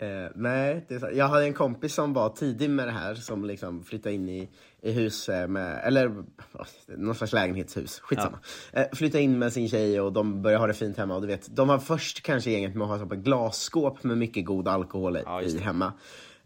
Eh, 0.00 0.30
nej, 0.34 0.84
det 0.88 0.94
är 0.94 0.98
så. 0.98 1.08
jag 1.12 1.28
hade 1.28 1.44
en 1.44 1.54
kompis 1.54 1.94
som 1.94 2.12
var 2.12 2.28
tidig 2.28 2.70
med 2.70 2.88
det 2.88 2.92
här 2.92 3.14
som 3.14 3.44
liksom 3.44 3.84
flyttade 3.84 4.14
in 4.14 4.28
i, 4.28 4.48
i 4.82 4.92
hus 4.92 5.28
eh, 5.28 5.48
med, 5.48 5.80
eller 5.84 6.08
oh, 6.08 6.66
någon 6.96 7.14
slags 7.14 7.32
lägenhetshus, 7.32 8.00
skitsamma. 8.00 8.38
Eh, 8.72 8.86
flyttade 8.92 9.22
in 9.22 9.38
med 9.38 9.52
sin 9.52 9.68
tjej 9.68 10.00
och 10.00 10.12
de 10.12 10.42
började 10.42 10.62
ha 10.62 10.66
det 10.66 10.74
fint 10.74 10.96
hemma 10.96 11.14
och 11.14 11.20
du 11.20 11.26
vet, 11.26 11.56
de 11.56 11.68
var 11.68 11.78
först 11.78 12.22
kanske 12.22 12.50
gänget 12.50 12.74
med 12.74 12.90
att 12.90 13.00
ha 13.00 13.14
ett 13.16 13.22
glasskåp 13.22 14.04
med 14.04 14.18
mycket 14.18 14.44
god 14.44 14.68
alkohol 14.68 15.16
i, 15.16 15.22
Ja, 15.24 15.42
i 15.42 15.58
hemma. 15.58 15.92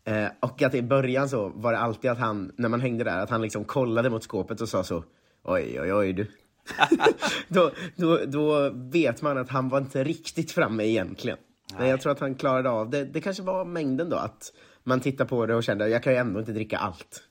Eh, 0.05 0.27
och 0.41 0.63
att 0.63 0.75
i 0.75 0.83
början 0.83 1.29
så 1.29 1.49
var 1.49 1.73
det 1.73 1.79
alltid 1.79 2.11
att 2.11 2.19
han, 2.19 2.53
när 2.57 2.69
man 2.69 2.81
hängde 2.81 3.05
där, 3.05 3.19
att 3.19 3.31
han 3.31 3.43
liksom 3.43 3.65
kollade 3.65 4.11
mot 4.11 4.23
skåpet 4.23 4.61
och 4.61 4.69
sa 4.69 4.85
så 4.85 5.05
Oj, 5.45 5.81
oj, 5.81 5.93
oj 5.93 6.13
du. 6.13 6.27
då, 7.49 7.71
då, 7.97 8.21
då 8.27 8.71
vet 8.71 9.23
man 9.23 9.39
att 9.39 9.49
han 9.49 9.69
var 9.69 9.79
inte 9.79 10.05
riktigt 10.05 10.53
framme 10.53 10.85
egentligen. 10.85 11.39
Men 11.79 11.89
jag 11.89 12.01
tror 12.01 12.13
att 12.13 12.21
han 12.21 12.35
klarade 12.35 12.71
av 12.71 12.91
det. 12.91 13.05
Det 13.05 13.21
kanske 13.21 13.43
var 13.43 13.65
mängden 13.65 14.11
då, 14.11 14.17
att 14.17 14.53
man 14.85 15.01
tittar 15.01 15.25
på 15.25 15.47
det 15.47 15.55
och 15.55 15.65
kände 15.65 15.89
jag 15.89 16.03
kan 16.03 16.13
ju 16.13 16.19
ändå 16.19 16.41
inte 16.41 16.53
dricka 16.53 16.79
allt. 16.79 17.23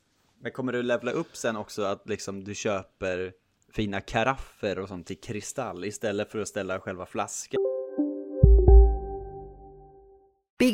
Men 0.42 0.52
kommer 0.52 0.72
du 0.72 0.82
levla 0.82 1.10
upp 1.10 1.36
sen 1.36 1.56
också 1.56 1.82
att 1.82 2.08
liksom 2.08 2.44
du 2.44 2.54
köper 2.54 3.32
fina 3.72 4.00
karaffer 4.00 4.78
och 4.78 4.88
sånt 4.88 5.06
till 5.06 5.20
kristall 5.20 5.84
istället 5.84 6.30
för 6.30 6.38
att 6.38 6.48
ställa 6.48 6.80
själva 6.80 7.06
flaskan? 7.06 7.71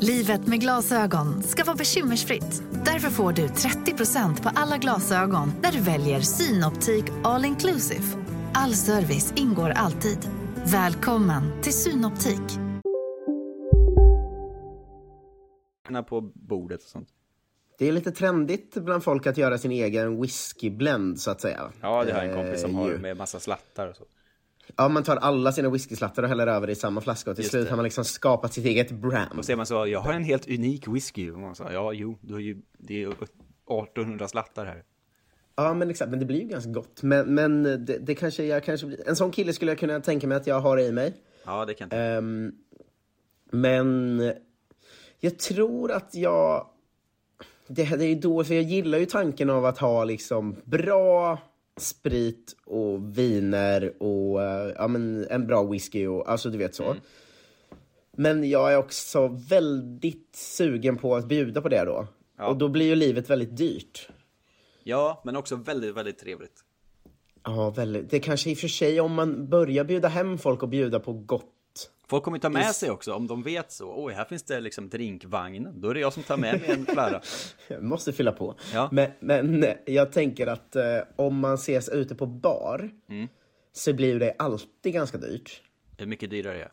Livet 0.00 0.46
med 0.46 0.60
glasögon 0.60 1.42
ska 1.42 1.64
vara 1.64 1.76
bekymmersfritt. 1.76 2.62
Därför 2.84 3.10
får 3.10 3.32
du 3.32 3.46
30% 3.46 4.42
på 4.42 4.50
alla 4.54 4.76
glasögon 4.76 5.52
när 5.62 5.72
du 5.72 5.80
väljer 5.80 6.20
Synoptik 6.20 7.04
All 7.24 7.44
Inclusive. 7.44 8.04
All 8.54 8.74
service 8.74 9.32
ingår 9.36 9.70
alltid. 9.70 10.18
Välkommen 10.64 11.62
till 11.62 11.72
Synoptik. 11.72 12.58
på 16.08 16.20
bordet 16.20 16.82
och 16.82 16.88
sånt. 16.88 17.08
Det 17.78 17.88
är 17.88 17.92
lite 17.92 18.12
trendigt 18.12 18.74
bland 18.74 19.04
folk 19.04 19.26
att 19.26 19.36
göra 19.36 19.58
sin 19.58 19.72
egen 19.72 20.20
whiskyblend 20.20 21.20
så 21.20 21.30
att 21.30 21.40
säga. 21.40 21.72
Ja, 21.80 22.04
det 22.04 22.12
har 22.12 22.20
en 22.20 22.34
kompis 22.34 22.60
som 22.60 22.70
Eh, 22.70 22.76
har 22.76 22.90
med 22.90 23.16
massa 23.16 23.40
slattar 23.40 23.88
och 23.88 23.96
så. 23.96 24.04
Ja, 24.76 24.88
man 24.88 25.02
tar 25.02 25.16
alla 25.16 25.52
sina 25.52 25.70
whiskyslattar 25.70 26.22
och 26.22 26.28
häller 26.28 26.46
över 26.46 26.66
det 26.66 26.72
i 26.72 26.76
samma 26.76 27.00
flaska 27.00 27.30
och 27.30 27.36
till 27.36 27.42
Just 27.44 27.50
slut 27.50 27.64
det. 27.64 27.70
har 27.70 27.76
man 27.76 27.84
liksom 27.84 28.04
skapat 28.04 28.52
sitt 28.52 28.64
eget 28.64 28.90
brand. 28.90 29.38
Och 29.38 29.44
säger 29.44 29.56
man 29.56 29.66
så, 29.66 29.86
jag 29.86 30.00
har 30.00 30.12
en 30.12 30.24
helt 30.24 30.48
unik 30.48 30.88
whisky. 30.88 31.30
Och 31.30 31.38
man 31.38 31.54
sa, 31.54 31.72
ja, 31.72 31.92
jo, 31.92 32.18
du 32.20 32.32
har 32.32 32.40
ju, 32.40 32.62
det 32.78 32.94
är 32.94 32.98
ju 32.98 33.10
1800 33.10 34.28
slattar 34.28 34.66
här. 34.66 34.82
Ja, 35.56 35.74
men 35.74 35.90
exakt. 35.90 36.10
Men 36.10 36.18
det 36.18 36.24
blir 36.26 36.40
ju 36.40 36.48
ganska 36.48 36.70
gott. 36.70 37.02
Men, 37.02 37.34
men 37.34 37.62
det, 37.62 37.98
det 37.98 38.14
kanske, 38.14 38.44
jag 38.44 38.64
kanske 38.64 38.86
blir... 38.86 39.08
En 39.08 39.16
sån 39.16 39.30
kille 39.30 39.52
skulle 39.52 39.70
jag 39.70 39.78
kunna 39.78 40.00
tänka 40.00 40.26
mig 40.26 40.36
att 40.36 40.46
jag 40.46 40.60
har 40.60 40.78
i 40.80 40.92
mig. 40.92 41.14
Ja, 41.44 41.64
det 41.64 41.74
kan 41.74 41.86
inte. 41.86 41.96
Ehm, 41.96 42.52
men 43.50 44.22
jag 45.20 45.38
tror 45.38 45.92
att 45.92 46.14
jag... 46.14 46.66
Det, 47.66 47.84
det 47.84 48.04
är 48.04 48.08
ju 48.08 48.14
då, 48.14 48.44
för 48.44 48.54
jag 48.54 48.62
gillar 48.62 48.98
ju 48.98 49.06
tanken 49.06 49.50
av 49.50 49.64
att 49.64 49.78
ha 49.78 50.04
liksom 50.04 50.56
bra 50.64 51.38
sprit 51.80 52.56
och 52.66 53.18
viner 53.18 54.02
och 54.02 54.42
eh, 54.42 54.72
ja, 54.76 54.88
men 54.88 55.26
en 55.30 55.46
bra 55.46 55.62
whisky 55.62 56.06
och 56.06 56.30
alltså 56.30 56.50
du 56.50 56.58
vet 56.58 56.74
så. 56.74 56.96
Men 58.16 58.50
jag 58.50 58.72
är 58.72 58.76
också 58.76 59.28
väldigt 59.48 60.36
sugen 60.36 60.96
på 60.96 61.16
att 61.16 61.28
bjuda 61.28 61.60
på 61.60 61.68
det 61.68 61.84
då. 61.84 62.06
Och 62.38 62.56
då 62.56 62.68
blir 62.68 62.86
ju 62.86 62.94
livet 62.94 63.30
väldigt 63.30 63.56
dyrt. 63.56 64.08
Ja, 64.82 65.22
men 65.24 65.36
också 65.36 65.56
väldigt, 65.56 65.96
väldigt 65.96 66.18
trevligt. 66.18 66.64
Ja, 67.44 67.70
väldigt. 67.70 68.10
Det 68.10 68.20
kanske 68.20 68.50
i 68.50 68.54
och 68.54 68.58
för 68.58 68.68
sig 68.68 69.00
om 69.00 69.14
man 69.14 69.48
börjar 69.48 69.84
bjuda 69.84 70.08
hem 70.08 70.38
folk 70.38 70.62
och 70.62 70.68
bjuda 70.68 71.00
på 71.00 71.12
gott. 71.12 71.57
Folk 72.06 72.24
kommer 72.24 72.36
ju 72.38 72.40
ta 72.40 72.48
med 72.48 72.62
Just- 72.62 72.78
sig 72.80 72.90
också, 72.90 73.12
om 73.14 73.26
de 73.26 73.42
vet 73.42 73.72
så. 73.72 74.04
Oj, 74.04 74.12
här 74.14 74.24
finns 74.24 74.42
det 74.42 74.60
liksom 74.60 74.88
drinkvagnen. 74.88 75.80
Då 75.80 75.88
är 75.90 75.94
det 75.94 76.00
jag 76.00 76.12
som 76.12 76.22
tar 76.22 76.36
med 76.36 76.60
mig 76.60 76.70
en 76.70 76.86
flära. 76.86 77.20
Jag 77.68 77.82
måste 77.82 78.12
fylla 78.12 78.32
på. 78.32 78.54
Ja. 78.74 78.88
Men, 78.92 79.10
men 79.20 79.66
jag 79.86 80.12
tänker 80.12 80.46
att 80.46 80.76
eh, 80.76 80.84
om 81.16 81.38
man 81.40 81.54
ses 81.54 81.88
ute 81.88 82.14
på 82.14 82.26
bar 82.26 82.90
Mm. 83.08 83.28
så 83.72 83.92
blir 83.92 84.18
det 84.20 84.34
alltid 84.38 84.92
ganska 84.92 85.18
dyrt. 85.18 85.62
Hur 85.98 86.06
mycket 86.06 86.30
dyrare 86.30 86.54
är 86.54 86.58
det? 86.58 86.70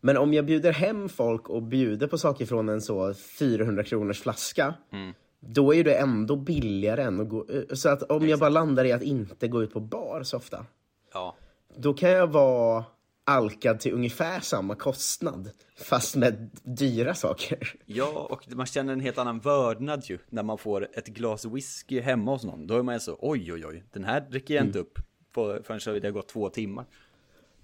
Men 0.00 0.16
om 0.16 0.34
jag 0.34 0.46
bjuder 0.46 0.72
hem 0.72 1.08
folk 1.08 1.48
och 1.48 1.62
bjuder 1.62 2.06
på 2.06 2.18
saker 2.18 2.46
från 2.46 2.68
en 2.68 2.80
så 2.80 3.14
400 3.14 3.82
kronors 3.84 4.20
flaska 4.20 4.74
Mm. 4.92 5.14
då 5.40 5.74
är 5.74 5.84
det 5.84 5.94
ändå 5.94 6.36
billigare 6.36 7.02
än 7.02 7.20
att 7.20 7.28
gå 7.28 7.46
Så 7.72 7.88
att 7.88 8.02
om 8.02 8.28
jag 8.28 8.38
bara 8.38 8.50
landar 8.50 8.84
i 8.84 8.92
att 8.92 9.02
inte 9.02 9.48
gå 9.48 9.62
ut 9.62 9.72
på 9.72 9.80
bar 9.80 10.22
så 10.22 10.36
ofta 10.36 10.66
Ja. 11.12 11.36
då 11.76 11.94
kan 11.94 12.10
jag 12.10 12.26
vara 12.26 12.84
alkad 13.28 13.80
till 13.80 13.92
ungefär 13.92 14.40
samma 14.40 14.74
kostnad 14.74 15.50
fast 15.76 16.16
med 16.16 16.50
dyra 16.62 17.14
saker. 17.14 17.74
Ja, 17.86 18.28
och 18.30 18.56
man 18.56 18.66
känner 18.66 18.92
en 18.92 19.00
helt 19.00 19.18
annan 19.18 19.38
vördnad 19.38 20.04
ju 20.04 20.18
när 20.28 20.42
man 20.42 20.58
får 20.58 20.88
ett 20.94 21.06
glas 21.06 21.44
whisky 21.44 22.00
hemma 22.00 22.30
hos 22.30 22.44
någon. 22.44 22.66
Då 22.66 22.78
är 22.78 22.82
man 22.82 22.94
ju 22.94 23.00
så, 23.00 23.18
oj 23.20 23.52
oj 23.52 23.66
oj, 23.66 23.84
den 23.92 24.04
här 24.04 24.20
dricker 24.20 24.54
jag 24.54 24.64
inte 24.64 24.78
upp 24.78 24.98
på, 25.32 25.58
förrän 25.64 26.00
det 26.00 26.08
har 26.08 26.12
gått 26.12 26.28
två 26.28 26.48
timmar. 26.48 26.84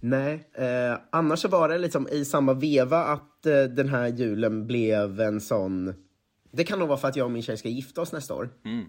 Nej, 0.00 0.49
eh, 0.52 0.99
annars 1.12 1.38
så 1.38 1.49
var 1.49 1.68
det 1.68 1.78
liksom 1.78 2.09
i 2.09 2.25
samma 2.25 2.54
veva 2.54 3.04
att 3.04 3.47
eh, 3.47 3.62
den 3.62 3.88
här 3.88 4.09
julen 4.09 4.66
blev 4.66 5.21
en 5.21 5.40
sån... 5.40 5.94
Det 6.50 6.64
kan 6.64 6.78
nog 6.78 6.88
vara 6.88 6.99
för 6.99 7.09
att 7.09 7.16
jag 7.16 7.25
och 7.25 7.30
min 7.30 7.42
tjej 7.42 7.56
ska 7.56 7.68
gifta 7.68 8.00
oss 8.00 8.12
nästa 8.12 8.35
år. 8.35 8.50
Mm. 8.64 8.85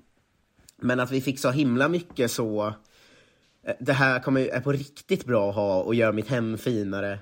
Men 0.78 1.00
att 1.00 1.12
vi 1.12 1.22
fick 1.22 1.40
så 1.40 1.52
himla 1.52 1.90
mycket 1.90 2.32
så... 2.32 2.74
eh, 3.68 3.74
Det 3.80 3.94
här 3.94 4.20
kommer 4.20 4.42
är 4.48 4.60
på 4.60 4.72
riktigt 4.72 5.26
bra 5.26 5.50
att 5.50 5.56
ha 5.56 5.82
och 5.82 5.96
gör 5.96 6.12
mitt 6.12 6.28
hem 6.28 6.58
finare. 6.58 7.20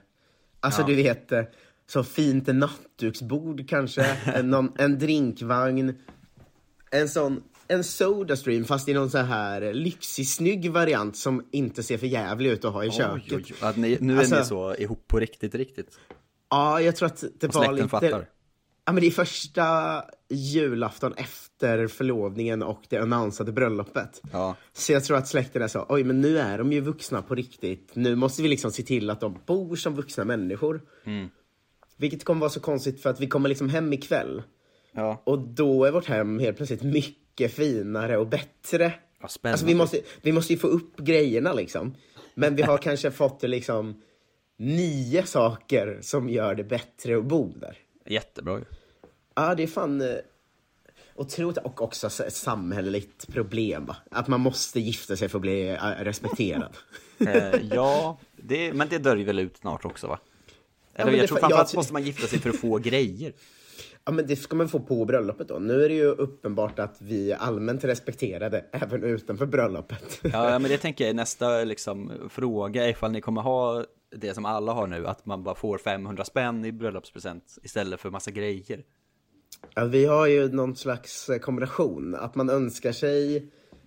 Alltså 0.60 0.82
Ja. 0.82 0.88
du 0.88 0.96
vet, 0.96 1.32
eh, 1.32 1.44
så 1.88 2.04
fint 2.04 2.48
nattduksbord 2.48 3.70
kanske, 3.70 4.04
en, 4.26 4.50
någon, 4.50 4.72
en 4.78 5.00
drinkvagn, 5.00 5.94
en 6.92 7.10
sån 7.10 7.44
en 7.68 7.84
Sodastream 7.84 8.64
fast 8.66 8.88
i 8.90 8.94
någon 8.94 9.10
så 9.10 9.18
här 9.18 9.74
lyxig 9.74 10.28
snygg 10.28 10.72
variant 10.72 11.18
som 11.18 11.46
inte 11.52 11.84
ser 11.84 11.98
för 11.98 12.08
jävlig 12.08 12.50
ut 12.50 12.66
att 12.66 12.74
ha 12.74 12.84
i 12.86 12.92
köket. 12.92 13.14
Oj, 13.32 13.36
oj, 13.36 13.44
oj. 13.62 13.68
Att 13.68 13.78
ni, 13.78 13.98
nu 14.02 14.14
är 14.14 14.20
Alltså- 14.20 14.40
ni 14.40 14.46
så 14.46 14.76
ihop 14.76 15.08
på 15.08 15.20
riktigt, 15.20 15.56
riktigt. 15.56 16.00
Ja, 16.50 16.82
jag 16.82 16.96
tror 16.96 17.06
att 17.06 17.24
det 17.40 17.48
Och 17.48 17.54
var 17.56 17.72
lite... 17.74 17.88
fattar. 17.88 18.30
Ja, 18.86 18.94
men 18.94 19.02
det 19.02 19.08
är 19.08 19.12
första 19.12 19.66
julafton 20.30 21.14
efter 21.18 21.88
förlovningen 21.88 22.64
och 22.64 22.82
det 22.90 22.98
annonsade 22.98 23.52
bröllopet. 23.52 24.22
Ja. 24.32 24.56
Så 24.74 24.92
jag 24.92 25.04
tror 25.04 25.18
att 25.18 25.28
släkten 25.28 25.62
är 25.62 25.68
så, 25.68 25.86
oj 25.90 26.04
men 26.04 26.22
nu 26.22 26.40
är 26.40 26.58
de 26.58 26.74
ju 26.74 26.82
vuxna 26.82 27.22
på 27.22 27.36
riktigt. 27.36 27.92
Nu 27.94 28.16
måste 28.16 28.42
vi 28.42 28.48
liksom 28.48 28.72
se 28.72 28.84
till 28.84 29.10
att 29.10 29.22
de 29.22 29.40
bor 29.46 29.76
som 29.76 29.96
vuxna 29.96 30.26
människor. 30.26 30.82
Mm. 31.06 31.30
Vilket 31.98 32.24
kommer 32.24 32.42
vara 32.42 32.50
så 32.50 32.60
konstigt 32.60 33.02
för 33.02 33.10
att 33.10 33.20
vi 33.20 33.28
kommer 33.28 33.50
liksom 33.50 33.70
hem 33.70 33.94
ikväll. 33.94 34.44
Ja. 34.92 35.22
Och 35.24 35.40
då 35.40 35.86
är 35.86 35.92
vårt 35.92 36.06
hem 36.06 36.40
helt 36.40 36.58
plötsligt 36.58 36.84
mycket 36.84 37.54
finare 37.54 38.18
och 38.18 38.28
bättre. 38.28 38.94
Vad 39.22 39.32
spännande. 39.32 39.54
Alltså 39.54 39.66
vi 39.66 39.76
måste, 39.76 40.02
vi 40.22 40.32
måste 40.32 40.54
ju 40.54 40.60
få 40.60 40.68
upp 40.68 40.98
grejerna 40.98 41.54
liksom. 41.54 41.96
Men 42.36 42.56
vi 42.56 42.62
har 42.62 42.78
kanske 42.88 43.12
fått 43.12 43.44
liksom 43.44 44.02
nio 44.58 45.26
saker 45.26 46.00
som 46.02 46.30
gör 46.30 46.56
det 46.56 46.64
bättre 46.64 47.18
att 47.18 47.26
bo 47.26 47.48
där. 47.48 47.78
Jättebra 48.06 48.58
ju. 48.60 48.66
Ja, 49.36 49.56
det 49.56 49.64
är 49.64 49.68
fan 49.68 50.02
eh, 50.02 50.08
otroligt. 51.16 51.58
Och 51.58 51.82
också 51.82 52.10
så- 52.10 52.24
ett 52.24 52.34
samhälleligt 52.36 53.28
problem 53.34 53.86
va? 53.86 53.96
Att 54.12 54.28
man 54.28 54.40
måste 54.40 54.80
gifta 54.80 55.16
sig 55.16 55.30
för 55.30 55.38
att 55.38 55.42
bli 55.42 55.70
eh, 55.70 55.78
respekterad. 56.00 56.78
Eh, 57.28 57.62
ja, 57.72 58.20
det, 58.36 58.74
men 58.74 58.88
det 58.90 58.98
dör 58.98 59.16
väl 59.16 59.40
ut 59.40 59.58
snart 59.58 59.86
också 59.86 60.08
va? 60.08 60.20
Eller 60.96 61.12
men 61.12 61.20
jag 61.20 61.28
tror 61.28 61.38
framförallt 61.38 61.74
jag- 61.74 61.78
måste 61.78 61.94
man 61.94 62.04
gifta 62.04 62.28
sig 62.28 62.40
för 62.40 62.50
att 62.50 62.60
få 62.60 62.78
grejer. 62.78 63.34
Ja, 64.06 64.12
men 64.12 64.28
det 64.28 64.36
ska 64.36 64.56
man 64.56 64.70
få 64.70 64.80
på 64.80 65.06
bröllopet 65.06 65.48
då. 65.48 65.60
Nu 65.60 65.84
är 65.86 65.90
det 65.90 65.96
ju 65.96 66.06
uppenbart 66.06 66.80
att 66.80 66.96
vi 67.02 67.32
är 67.32 67.38
allmänt 67.38 67.84
respekterade 67.84 68.66
även 68.72 69.04
utanför 69.04 69.46
bröllopet. 69.46 70.20
Ja, 70.24 70.60
men 70.60 70.72
det 70.72 70.78
tänker 70.82 71.04
jag 71.04 71.10
är 71.10 71.14
nästa 71.14 71.64
liksom, 71.64 72.12
fråga 72.30 72.90
ifall 72.90 73.12
ni 73.12 73.22
kommer 73.22 73.42
ha 73.42 73.86
det 74.16 74.34
som 74.34 74.46
alla 74.46 74.74
har 74.74 74.88
nu, 74.88 75.08
att 75.08 75.26
man 75.26 75.44
bara 75.44 75.56
får 75.56 75.78
500 75.78 76.26
spänn 76.26 76.66
i 76.66 76.72
bröllopspresent 76.72 77.58
istället 77.64 78.00
för 78.00 78.10
massa 78.10 78.32
grejer. 78.32 78.84
Ja, 79.76 79.86
vi 79.86 80.06
har 80.06 80.28
ju 80.28 80.50
någon 80.52 80.76
slags 80.76 81.30
eh, 81.30 81.40
kombination. 81.40 82.16
Att 82.16 82.36
man 82.36 82.50
önskar 82.50 82.92
sig 82.92 83.36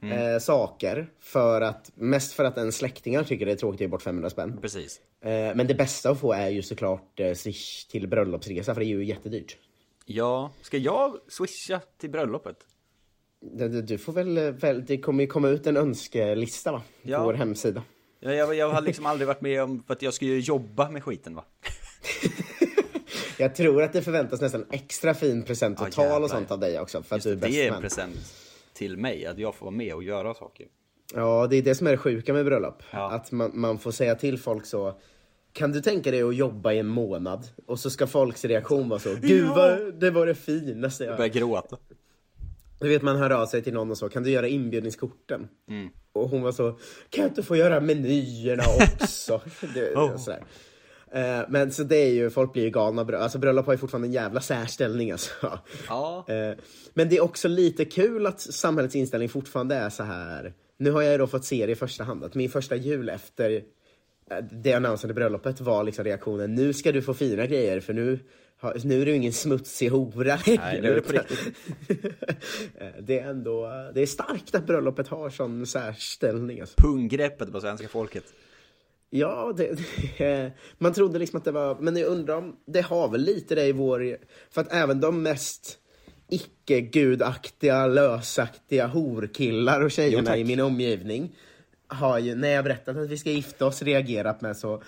eh, 0.03 0.39
saker 0.41 1.11
för 1.21 1.61
att, 1.61 1.91
mest 1.95 2.33
för 2.33 2.45
att 2.45 2.59
en 2.59 2.73
släktingar 2.73 3.25
tycker 3.25 3.47
det 3.47 3.53
är 3.53 3.57
tråkigt 3.57 3.77
att 3.77 3.81
ge 3.81 3.89
bort 3.89 4.03
500 4.03 4.31
spänn. 4.31 4.59
Precis. 4.63 5.01
Eh, 5.21 5.31
men 5.31 5.67
det 5.67 5.75
bästa 5.75 6.11
att 6.11 6.21
få 6.21 6.33
är 6.33 6.49
ju 6.49 6.63
såklart 6.63 7.21
eh, 7.21 7.33
swish 7.35 7.85
till 7.91 8.09
bröllopsresa 8.09 8.75
för 8.75 8.81
det 8.81 8.87
är 8.87 8.89
ju 8.89 9.05
jättedyrt. 9.05 9.57
Ja, 10.05 10.51
ska 10.63 10.77
jag 10.79 11.17
swisha 11.29 11.81
till 11.99 12.11
bröllopet? 12.11 12.57
Du, 13.41 13.69
du- 13.69 13.83
du 13.83 13.99
får 13.99 14.13
väl, 14.13 14.39
eh, 14.39 14.45
väl, 14.51 14.85
det 14.85 14.99
kommer 14.99 15.23
ju 15.23 15.27
komma 15.27 15.49
ut 15.49 15.67
en 15.67 15.77
önskelista 15.77 16.73
va? 16.73 16.79
På 17.03 17.09
Ja. 17.11 17.25
vår 17.25 17.35
hemsida. 17.35 17.83
Jag, 18.21 18.35
jag, 18.35 18.55
jag 18.55 18.71
har 18.71 18.81
liksom 18.81 19.07
aldrig 19.07 19.27
varit 19.27 19.41
med 19.41 19.63
om, 19.63 19.83
för 19.87 19.93
att 19.95 20.03
jag 20.03 20.15
ska 20.15 20.25
ju 20.25 20.41
jobba 20.41 20.91
med 20.91 21.05
skiten 21.05 21.35
va? 21.35 21.45
Jag 23.39 23.55
tror 23.55 23.83
att 23.83 23.93
det 23.93 24.03
förväntas 24.03 24.41
nästan 24.41 24.67
extra 24.71 25.15
fin 25.15 25.43
present 25.43 25.79
total 25.79 26.05
jävlar. 26.05 26.21
och 26.21 26.31
sånt 26.31 26.51
av 26.51 26.59
dig 26.59 26.81
också. 26.81 27.03
För 27.03 27.17
att 27.17 27.23
du 27.23 27.33
är 27.33 27.37
bäst 27.37 27.53
Det 27.53 27.67
är 27.67 27.73
en 27.73 27.81
present 27.81 28.17
till 28.73 28.97
mig, 28.97 29.27
att 29.27 29.39
jag 29.39 29.55
får 29.55 29.67
vara 29.67 29.77
med 29.77 29.95
och 29.95 30.03
göra 30.03 30.35
saker. 30.35 30.67
Ja, 31.15 31.47
det 31.47 31.57
är 31.57 31.63
det 31.63 31.75
som 31.75 31.87
är 31.87 31.91
det 31.91 31.97
sjuka 31.97 32.33
med 32.33 32.45
bröllop. 32.45 32.83
Ja. 32.91 33.11
Att 33.11 33.33
man, 33.33 33.51
man 33.55 33.79
får 33.79 33.91
säga 33.91 34.15
till 34.15 34.39
folk 34.39 34.67
så. 34.67 35.01
Kan 35.53 35.73
du 35.73 35.81
tänka 35.81 36.11
dig 36.11 36.23
att 36.23 36.37
jobba 36.37 36.73
i 36.73 36.79
en 36.79 36.87
månad? 36.87 37.47
Och 37.67 37.79
så 37.79 37.91
ska 37.91 38.07
folks 38.07 38.45
reaktion 38.45 38.89
vara 38.89 39.01
så. 39.01 39.15
Gud 39.15 39.49
vad, 39.49 39.95
det 39.95 40.11
var 40.11 40.27
det 40.27 40.35
finaste 40.35 41.05
Jag 41.05 41.11
jag 41.11 41.17
börjar 41.17 41.33
gråta. 41.33 41.77
Du 42.79 42.89
vet 42.89 43.03
man 43.03 43.17
hör 43.17 43.31
av 43.31 43.47
sig 43.47 43.63
till 43.63 43.75
någon 43.75 43.91
och 43.91 43.99
så. 43.99 44.09
Kan 44.09 44.23
du 44.23 44.31
göra 44.31 44.49
inbjudningskorten? 44.49 45.49
Mm. 45.69 45.89
Och 46.17 46.29
hon 46.29 46.43
var 46.43 46.53
så. 46.53 46.71
Kan 47.11 47.23
jag 47.25 47.31
inte 47.31 47.43
få 47.43 47.57
göra 47.57 47.81
menyerna 47.81 48.63
också? 49.01 49.41
det, 49.75 49.95
Oh. 49.95 50.17
sådär. 50.17 50.45
Eh, 51.13 51.41
men 51.49 51.73
så 51.73 51.83
det 51.83 51.97
är 51.97 52.11
ju, 52.13 52.31
folk 52.31 52.53
blir 52.53 52.63
ju 52.63 52.71
galna. 52.71 53.19
Alltså 53.19 53.39
bröllop 53.39 53.67
har 53.67 53.73
ju 53.73 53.79
fortfarande 53.79 54.09
en 54.09 54.13
jävla 54.13 54.41
särställning 54.41 55.11
alltså. 55.11 55.31
Ja. 55.89 56.25
Eh, 56.29 56.57
Men 56.95 57.09
det 57.09 57.17
är 57.17 57.21
också 57.25 57.49
lite 57.49 57.85
kul 57.85 58.27
att 58.27 58.41
samhällets 58.41 58.97
inställning 58.97 59.29
fortfarande 59.29 59.75
är 59.75 59.91
så 59.91 60.03
här. 60.03 60.53
Nu 60.79 60.91
har 60.91 61.03
jag 61.03 61.13
ju 61.13 61.19
då 61.19 61.27
fått 61.27 61.45
se 61.45 61.67
det 61.67 61.73
i 61.73 61.75
första 61.75 62.05
hand, 62.05 62.25
att 62.25 62.35
min 62.35 62.51
första 62.51 62.77
jul 62.77 63.09
efter 63.09 63.63
det 64.51 64.73
annonsade 64.73 65.15
bröllopet 65.15 65.61
var 65.61 65.85
liksom 65.85 66.05
reaktionen, 66.05 66.55
nu 66.55 66.73
ska 66.73 66.93
du 66.93 67.03
få 67.03 67.15
fina 67.15 67.47
grejer 67.47 67.81
för 67.81 67.93
nu, 67.93 68.19
nu 68.85 69.03
är 69.03 69.07
du 69.07 69.15
ingen 69.15 69.33
smutsig 69.33 69.91
hora 69.91 70.39
Nej, 70.47 70.59
det 70.83 70.89
är 70.89 70.95
det 70.95 71.01
på 71.01 71.13
riktigt. 71.13 71.57
Eh, 72.79 72.89
det 73.01 73.19
är 73.19 73.31
ändå, 73.31 73.71
det 73.95 74.03
är 74.03 74.07
starkt 74.07 74.55
att 74.55 74.67
bröllopet 74.67 75.09
har 75.09 75.31
sån 75.31 75.67
särställning 75.67 76.61
alltså. 76.61 76.75
Punggreppet 76.77 77.53
på 77.53 77.61
svenska 77.61 77.89
folket. 77.89 78.25
Ja, 79.11 79.55
det, 79.57 79.79
det, 80.19 80.53
man 80.79 80.93
trodde 80.93 81.19
liksom 81.19 81.39
att 81.39 81.45
det 81.45 81.53
var, 81.53 81.77
men 81.81 81.97
jag 81.97 82.09
undrar 82.09 82.37
om 82.37 82.57
det 82.67 82.81
har 82.81 83.09
väl 83.09 83.21
lite 83.21 83.55
det 83.55 83.67
i 83.67 83.73
vår, 83.73 84.17
för 84.51 84.61
att 84.61 84.73
även 84.73 85.01
de 85.01 85.23
mest 85.23 85.79
icke-gudaktiga, 86.29 87.87
lösaktiga 87.87 88.87
horkillar 88.87 89.81
och 89.81 89.87
Jo, 89.87 89.91
tjejerna 89.91 90.27
tack. 90.27 90.39
i 90.39 90.45
min 90.45 90.61
omgivning 90.61 91.35
har 91.89 92.19
ju, 92.19 92.35
när 92.35 92.49
jag 92.49 92.65
berättat 92.65 92.97
att 92.97 93.09
vi 93.09 93.19
ska 93.19 93.31
gifta 93.31 93.67
oss, 93.67 93.83
reagerat 93.83 94.41
med 94.41 94.57
så 94.57 94.83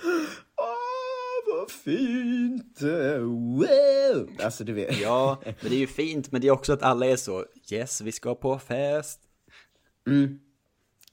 vad 1.68 1.70
fint! 1.70 2.82
Wow! 3.20 4.30
Alltså, 4.44 4.64
du 4.64 4.72
vet. 4.72 5.00
Ja, 5.00 5.38
men 5.44 5.70
det 5.70 5.76
är 5.76 5.80
ju 5.80 5.86
fint, 5.86 6.32
men 6.32 6.40
det 6.40 6.46
är 6.46 6.50
också 6.50 6.72
att 6.72 6.82
alla 6.82 7.06
är 7.06 7.16
så, 7.16 7.44
yes, 7.70 8.00
vi 8.00 8.12
ska 8.12 8.34
på 8.34 8.58
fest. 8.58 9.20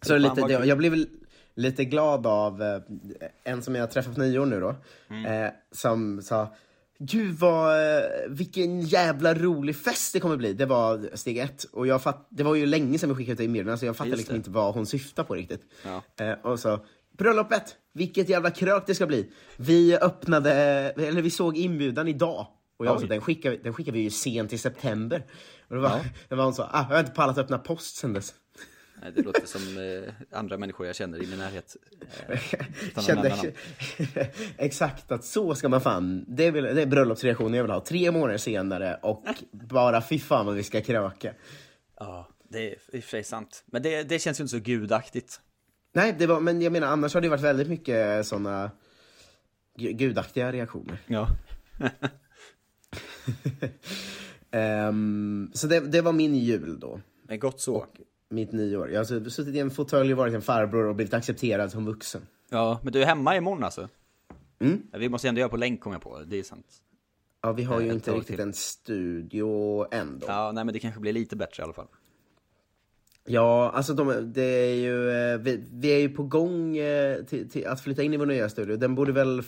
Så 0.01 0.07
Fan, 0.09 0.21
lite, 0.21 0.41
kul. 0.41 0.67
jag 0.67 0.77
blev 0.77 1.05
lite 1.55 1.85
glad 1.85 2.27
av 2.27 2.61
eh, 2.61 2.81
en 3.43 3.61
som 3.61 3.75
jag 3.75 3.91
träffade 3.91 4.15
på 4.15 4.21
nyår 4.21 4.45
nu 4.45 4.59
då. 4.59 4.75
Mm. 5.09 5.25
Eh, 5.25 5.51
som 5.71 6.21
sa, 6.21 6.55
gud 6.99 7.35
vad, 7.35 7.97
eh, 7.97 8.03
vilken 8.27 8.81
jävla 8.81 9.33
rolig 9.33 9.75
fest 9.75 10.13
det 10.13 10.19
kommer 10.19 10.37
bli. 10.37 10.53
Det 10.53 10.65
var 10.65 11.09
steg 11.13 11.37
ett. 11.37 11.63
Och 11.71 11.87
jag 11.87 12.03
fatt, 12.03 12.27
det 12.29 12.43
var 12.43 12.55
ju 12.55 12.65
länge 12.65 12.97
sedan 12.99 13.09
vi 13.09 13.15
skickade 13.15 13.43
ut 13.43 13.47
inbjudan 13.47 13.77
så 13.77 13.85
jag 13.85 13.97
fattade 13.97 14.15
liksom 14.15 14.33
det. 14.33 14.37
inte 14.37 14.49
vad 14.49 14.73
hon 14.73 14.85
syftar 14.85 15.23
på 15.23 15.35
riktigt. 15.35 15.61
Ja. 15.83 16.25
Eh, 16.25 16.33
och 16.51 16.59
så, 16.59 16.85
bröllopet, 17.17 17.75
vilket 17.93 18.29
jävla 18.29 18.51
krök 18.51 18.83
det 18.87 18.95
ska 18.95 19.05
bli. 19.07 19.31
Vi 19.57 19.97
öppnade, 19.97 20.51
eller 20.97 21.21
vi 21.21 21.29
såg 21.31 21.57
inbjudan 21.57 22.07
idag. 22.07 22.47
Och 22.77 22.85
jag 22.85 22.95
Oj. 22.95 23.01
sa, 23.01 23.07
den 23.07 23.21
skickar, 23.21 23.51
vi- 23.51 23.57
den 23.57 23.73
skickar 23.73 23.91
vi 23.91 23.99
ju 23.99 24.09
sent 24.09 24.53
i 24.53 24.57
september. 24.57 25.23
Och 25.69 25.75
då 25.75 25.81
var, 25.81 25.99
då 26.29 26.35
var 26.35 26.43
hon 26.43 26.53
så, 26.53 26.63
ah, 26.63 26.85
jag 26.89 26.95
har 26.95 26.99
inte 26.99 27.11
pallat 27.11 27.37
öppna 27.37 27.57
post 27.57 27.95
sen 27.95 28.13
dess. 28.13 28.33
Nej, 29.01 29.11
det 29.15 29.21
låter 29.21 29.45
som 29.45 29.61
eh, 29.77 30.37
andra 30.39 30.57
människor 30.57 30.87
jag 30.87 30.95
känner 30.95 31.23
i 31.23 31.27
min 31.27 31.37
närhet. 31.39 31.75
Eh, 32.27 32.39
exakt 34.57 35.11
att 35.11 35.25
så 35.25 35.55
ska 35.55 35.69
man 35.69 35.81
fan, 35.81 36.25
det 36.27 36.45
är, 36.45 36.51
väl, 36.51 36.63
det 36.75 36.81
är 36.81 36.85
bröllopsreaktionen 36.85 37.53
jag 37.53 37.63
vill 37.63 37.71
ha. 37.71 37.79
Tre 37.79 38.11
månader 38.11 38.37
senare 38.37 38.99
och 39.01 39.23
bara 39.51 40.01
fy 40.01 40.19
fan 40.19 40.45
vad 40.45 40.55
vi 40.55 40.63
ska 40.63 40.81
kröka. 40.81 41.33
Ja, 41.99 42.29
det 42.49 42.57
är 42.71 42.95
i 42.95 42.99
och 42.99 43.03
för 43.03 43.09
sig 43.09 43.23
sant. 43.23 43.63
Men 43.65 43.81
det, 43.81 44.03
det 44.03 44.19
känns 44.19 44.39
ju 44.39 44.41
inte 44.43 44.51
så 44.51 44.59
gudaktigt. 44.59 45.41
Nej, 45.93 46.15
det 46.19 46.27
var, 46.27 46.39
men 46.39 46.61
jag 46.61 46.71
menar 46.71 46.87
annars 46.87 47.13
har 47.13 47.21
det 47.21 47.29
varit 47.29 47.41
väldigt 47.43 47.67
mycket 47.67 48.27
såna 48.27 48.71
gu- 49.77 49.91
gudaktiga 49.91 50.51
reaktioner. 50.51 50.97
Ja. 51.07 51.27
Ehm, 54.51 55.51
så 55.53 55.67
det, 55.67 55.79
det 55.79 56.01
var 56.01 56.13
min 56.13 56.35
jul 56.35 56.79
då. 56.79 57.01
Men 57.27 57.39
gott 57.39 57.61
så. 57.61 57.85
Mitt 58.35 58.51
nyår. 58.51 58.89
Jag 58.91 58.99
har 58.99 59.29
suttit- 59.29 59.55
i 59.55 59.59
en 59.59 59.71
fåtölj 59.71 60.11
och 60.11 60.17
varit 60.17 60.33
en 60.33 60.41
farbror 60.41 60.83
och 60.85 60.95
blivit 60.95 61.13
accepterad 61.13 61.71
som 61.71 61.85
vuxen. 61.85 62.21
Ja, 62.49 62.79
men 62.83 62.93
du 62.93 63.01
är 63.01 63.05
hemma 63.05 63.35
imorgon 63.35 63.63
alltså? 63.63 63.89
Mm. 64.59 64.81
Ja, 64.91 64.97
vi 64.99 65.09
måste 65.09 65.27
ändå 65.29 65.39
göra 65.39 65.49
på 65.49 65.57
länk 65.57 65.79
kommer 65.81 65.95
jag 65.95 66.01
på, 66.01 66.19
det 66.27 66.39
är 66.39 66.43
sant. 66.43 66.65
Ja, 67.41 67.51
vi 67.51 67.63
har 67.63 67.79
ju 67.79 67.87
Ett 67.87 67.93
inte 67.93 68.11
riktigt 68.11 68.27
till. 68.27 68.39
en 68.39 68.53
studio 68.53 69.85
än 69.91 70.19
då. 70.19 70.25
Ja, 70.27 70.51
nej 70.51 70.65
men 70.65 70.73
det 70.73 70.79
kanske 70.79 70.99
blir 71.01 71.13
lite 71.13 71.35
bättre 71.35 71.61
i 71.61 71.63
alla 71.63 71.73
fall. 71.73 71.87
Ja, 73.27 73.71
alltså 73.71 73.93
de, 73.93 74.33
det 74.33 74.41
är 74.43 74.75
ju, 74.75 75.09
eh, 75.09 75.37
vi, 75.37 75.63
vi 75.73 75.87
är 75.91 75.99
ju 75.99 76.09
på 76.09 76.23
gång 76.23 76.77
eh, 76.77 77.23
till, 77.23 77.49
till 77.49 77.67
att 77.67 77.81
flytta 77.81 78.03
in 78.03 78.13
i 78.13 78.17
vår 78.17 78.25
nya 78.25 78.49
studio. 78.49 78.77
Den 78.77 78.95
borde 78.95 79.11
väl, 79.11 79.43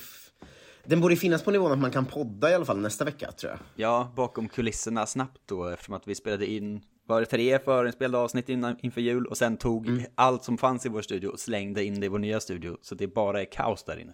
den 0.85 1.01
borde 1.01 1.15
finnas 1.15 1.43
på 1.43 1.51
nivån 1.51 1.71
att 1.71 1.79
man 1.79 1.91
kan 1.91 2.05
podda 2.05 2.51
i 2.51 2.53
alla 2.53 2.65
fall 2.65 2.79
nästa 2.79 3.05
vecka 3.05 3.31
tror 3.31 3.51
jag. 3.51 3.59
Ja, 3.75 4.11
bakom 4.15 4.47
kulisserna 4.49 5.05
snabbt 5.05 5.41
då 5.45 5.65
eftersom 5.67 5.93
att 5.95 6.07
vi 6.07 6.15
spelade 6.15 6.45
in, 6.51 6.81
var 7.07 7.19
det 7.19 7.25
tre 7.25 7.59
förinspelade 7.59 8.23
avsnitt 8.23 8.49
innan, 8.49 8.75
inför 8.79 9.01
jul 9.01 9.25
och 9.25 9.37
sen 9.37 9.57
tog 9.57 9.87
Mm. 9.87 10.03
allt 10.15 10.43
som 10.43 10.57
fanns 10.57 10.85
i 10.85 10.89
vår 10.89 11.01
studio 11.01 11.27
och 11.27 11.39
slängde 11.39 11.83
in 11.83 11.99
det 11.99 12.05
i 12.05 12.09
vår 12.09 12.19
nya 12.19 12.39
studio. 12.39 12.77
Så 12.81 12.95
det 12.95 13.07
bara 13.07 13.41
är 13.41 13.45
kaos 13.45 13.83
där 13.83 13.97
inne. 13.99 14.13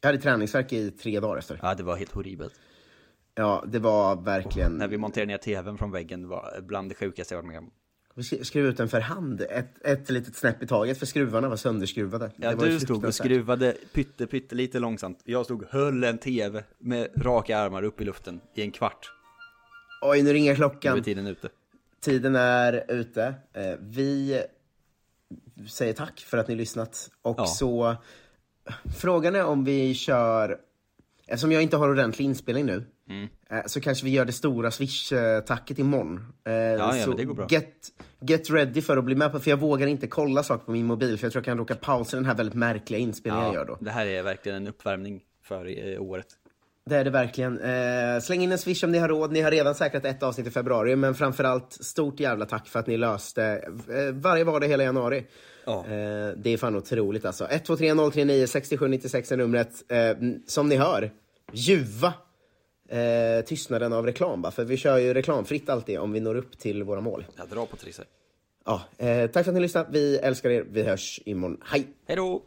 Jag 0.00 0.08
hade 0.08 0.18
träningsverk 0.18 0.72
i 0.72 0.90
tre 0.90 1.20
dagar 1.20 1.36
efter. 1.38 1.58
Ja, 1.62 1.74
det 1.74 1.82
var 1.82 1.96
helt 1.96 2.12
horribelt. 2.12 2.54
Ja, 3.34 3.64
det 3.66 3.78
var 3.78 4.16
verkligen... 4.22 4.72
När 4.72 4.88
vi 4.88 4.96
monterade 4.98 5.26
ner 5.32 5.38
tvn 5.38 5.78
från 5.78 5.90
väggen, 5.92 6.22
det 6.22 6.28
var 6.28 6.60
bland 6.62 6.88
det 6.90 6.94
sjukaste 6.94 7.34
jag 7.34 7.42
varit 7.42 7.48
med 7.48 7.58
om. 7.58 7.70
Vi 8.16 8.22
sk- 8.22 8.42
skrev 8.42 8.66
ut 8.66 8.76
den 8.76 8.88
för 8.88 9.00
hand, 9.00 9.40
ett, 9.40 9.86
ett 9.86 10.10
litet 10.10 10.36
snäpp 10.36 10.62
i 10.62 10.66
taget 10.66 10.98
för 10.98 11.06
skruvarna 11.06 11.48
var 11.48 11.56
sönderskruvade. 11.56 12.30
Ja, 12.36 12.50
det 12.50 12.56
var 12.56 12.66
du 12.66 12.80
stod 12.80 13.04
och 13.04 13.14
skruvade 13.14 13.76
pytte, 13.92 14.26
pytte 14.26 14.54
lite 14.54 14.78
långsamt. 14.78 15.20
Jag 15.24 15.44
stod 15.44 15.62
och 15.62 15.68
höll 15.70 16.04
en 16.04 16.18
tv 16.18 16.64
med 16.78 17.08
raka 17.16 17.58
armar 17.58 17.82
upp 17.82 18.00
i 18.00 18.04
luften 18.04 18.40
i 18.54 18.62
en 18.62 18.70
kvart. 18.70 19.12
Oj, 20.02 20.22
nu 20.22 20.32
ringer 20.32 20.50
Nu 20.52 20.56
klockan. 20.56 20.98
är 20.98 21.02
tiden 21.02 21.26
ute. 21.26 21.48
Tiden 22.04 22.36
är 22.36 22.84
ute. 22.88 23.34
Eh, 23.52 23.74
vi 23.80 24.42
säger 25.68 25.92
tack 25.92 26.20
för 26.20 26.38
att 26.38 26.48
ni 26.48 26.54
lyssnat. 26.54 27.10
Och 27.22 27.34
Ja. 27.38 27.46
så, 27.46 27.96
frågan 28.98 29.34
är 29.34 29.44
om 29.44 29.64
vi 29.64 29.94
kör, 29.94 30.58
eftersom 31.26 31.52
jag 31.52 31.62
inte 31.62 31.76
har 31.76 31.88
ordentlig 31.90 32.24
inspelning 32.24 32.66
nu, 32.66 32.84
Mm. 33.08 33.28
eh, 33.50 33.62
så 33.66 33.80
kanske 33.80 34.04
vi 34.04 34.10
gör 34.10 34.24
det 34.24 34.32
stora 34.32 34.70
swish-tacket 34.70 35.78
imorgon. 35.78 36.32
Eh, 36.46 36.52
ja, 36.52 36.92
så 36.92 37.08
men 37.08 37.16
det 37.16 37.24
går 37.24 37.34
bra. 37.34 37.46
Get, 37.50 37.74
get 38.20 38.50
ready 38.50 38.82
för 38.82 38.96
att 38.96 39.04
bli 39.04 39.14
med 39.14 39.32
på, 39.32 39.40
för 39.40 39.50
jag 39.50 39.56
vågar 39.56 39.86
inte 39.86 40.06
kolla 40.06 40.42
saker 40.42 40.64
på 40.64 40.70
min 40.70 40.86
mobil, 40.86 41.18
för 41.18 41.24
jag 41.26 41.32
tror 41.32 41.40
jag 41.40 41.44
kan 41.44 41.58
råka 41.58 41.74
pausa 41.74 42.16
den 42.16 42.26
här 42.26 42.34
väldigt 42.34 42.54
märkliga 42.54 43.00
inspelningen 43.00 43.46
jag 43.46 43.54
gör 43.54 43.64
då. 43.64 43.76
det 43.80 43.90
här 43.90 44.06
är 44.06 44.22
verkligen 44.22 44.56
en 44.56 44.68
uppvärmning 44.68 45.22
för 45.42 45.98
året. 45.98 46.26
Det 46.90 46.96
är 46.96 47.04
det 47.04 47.10
verkligen. 47.10 47.60
Eh, 47.60 48.20
släng 48.20 48.42
in 48.42 48.52
en 48.52 48.58
swish 48.58 48.84
om 48.84 48.92
ni 48.92 48.98
har 48.98 49.08
råd. 49.08 49.32
Ni 49.32 49.40
har 49.40 49.50
redan 49.50 49.74
säkrat 49.74 50.04
ett 50.04 50.22
avsnitt 50.22 50.46
i 50.46 50.50
februari, 50.50 50.96
men 50.96 51.14
framförallt 51.14 51.72
stort 51.72 52.20
jävla 52.20 52.46
tack 52.46 52.68
för 52.68 52.80
att 52.80 52.86
ni 52.86 52.96
löste 52.96 53.44
eh, 53.88 54.14
varje 54.14 54.44
vardag 54.44 54.68
hela 54.68 54.84
januari. 54.84 55.26
Ja. 55.64 55.78
Eh, 55.78 56.28
det 56.36 56.50
är 56.50 56.56
fan 56.56 56.76
otroligt 56.76 57.24
alltså. 57.24 57.46
123 57.50 57.94
039 57.94 58.46
67 58.46 58.88
96 58.88 59.32
är 59.32 59.36
numret. 59.36 59.92
Eh, 59.92 60.16
som 60.46 60.68
ni 60.68 60.76
hör, 60.76 61.10
ljuva 61.52 62.12
eh, 62.88 63.44
tystnaden 63.44 63.92
av 63.92 64.06
reklam. 64.06 64.42
va? 64.42 64.50
För 64.50 64.64
vi 64.64 64.76
kör 64.76 64.98
ju 64.98 65.14
reklamfritt 65.14 65.68
alltid 65.68 65.98
om 65.98 66.12
vi 66.12 66.20
når 66.20 66.34
upp 66.34 66.58
till 66.58 66.82
våra 66.82 67.00
mål. 67.00 67.26
Jag 67.36 67.48
drar 67.48 67.66
på 67.66 67.76
trissor. 67.76 68.04
Ja, 68.66 68.82
tack 69.32 69.32
för 69.32 69.40
att 69.40 69.54
ni 69.54 69.60
lyssnade. 69.60 69.88
Vi 69.92 70.16
älskar 70.16 70.50
er. 70.50 70.64
Vi 70.70 70.82
hörs 70.82 71.20
imorgon. 71.24 71.60
Hej! 71.64 71.86
Hej 72.06 72.16
då! 72.16 72.42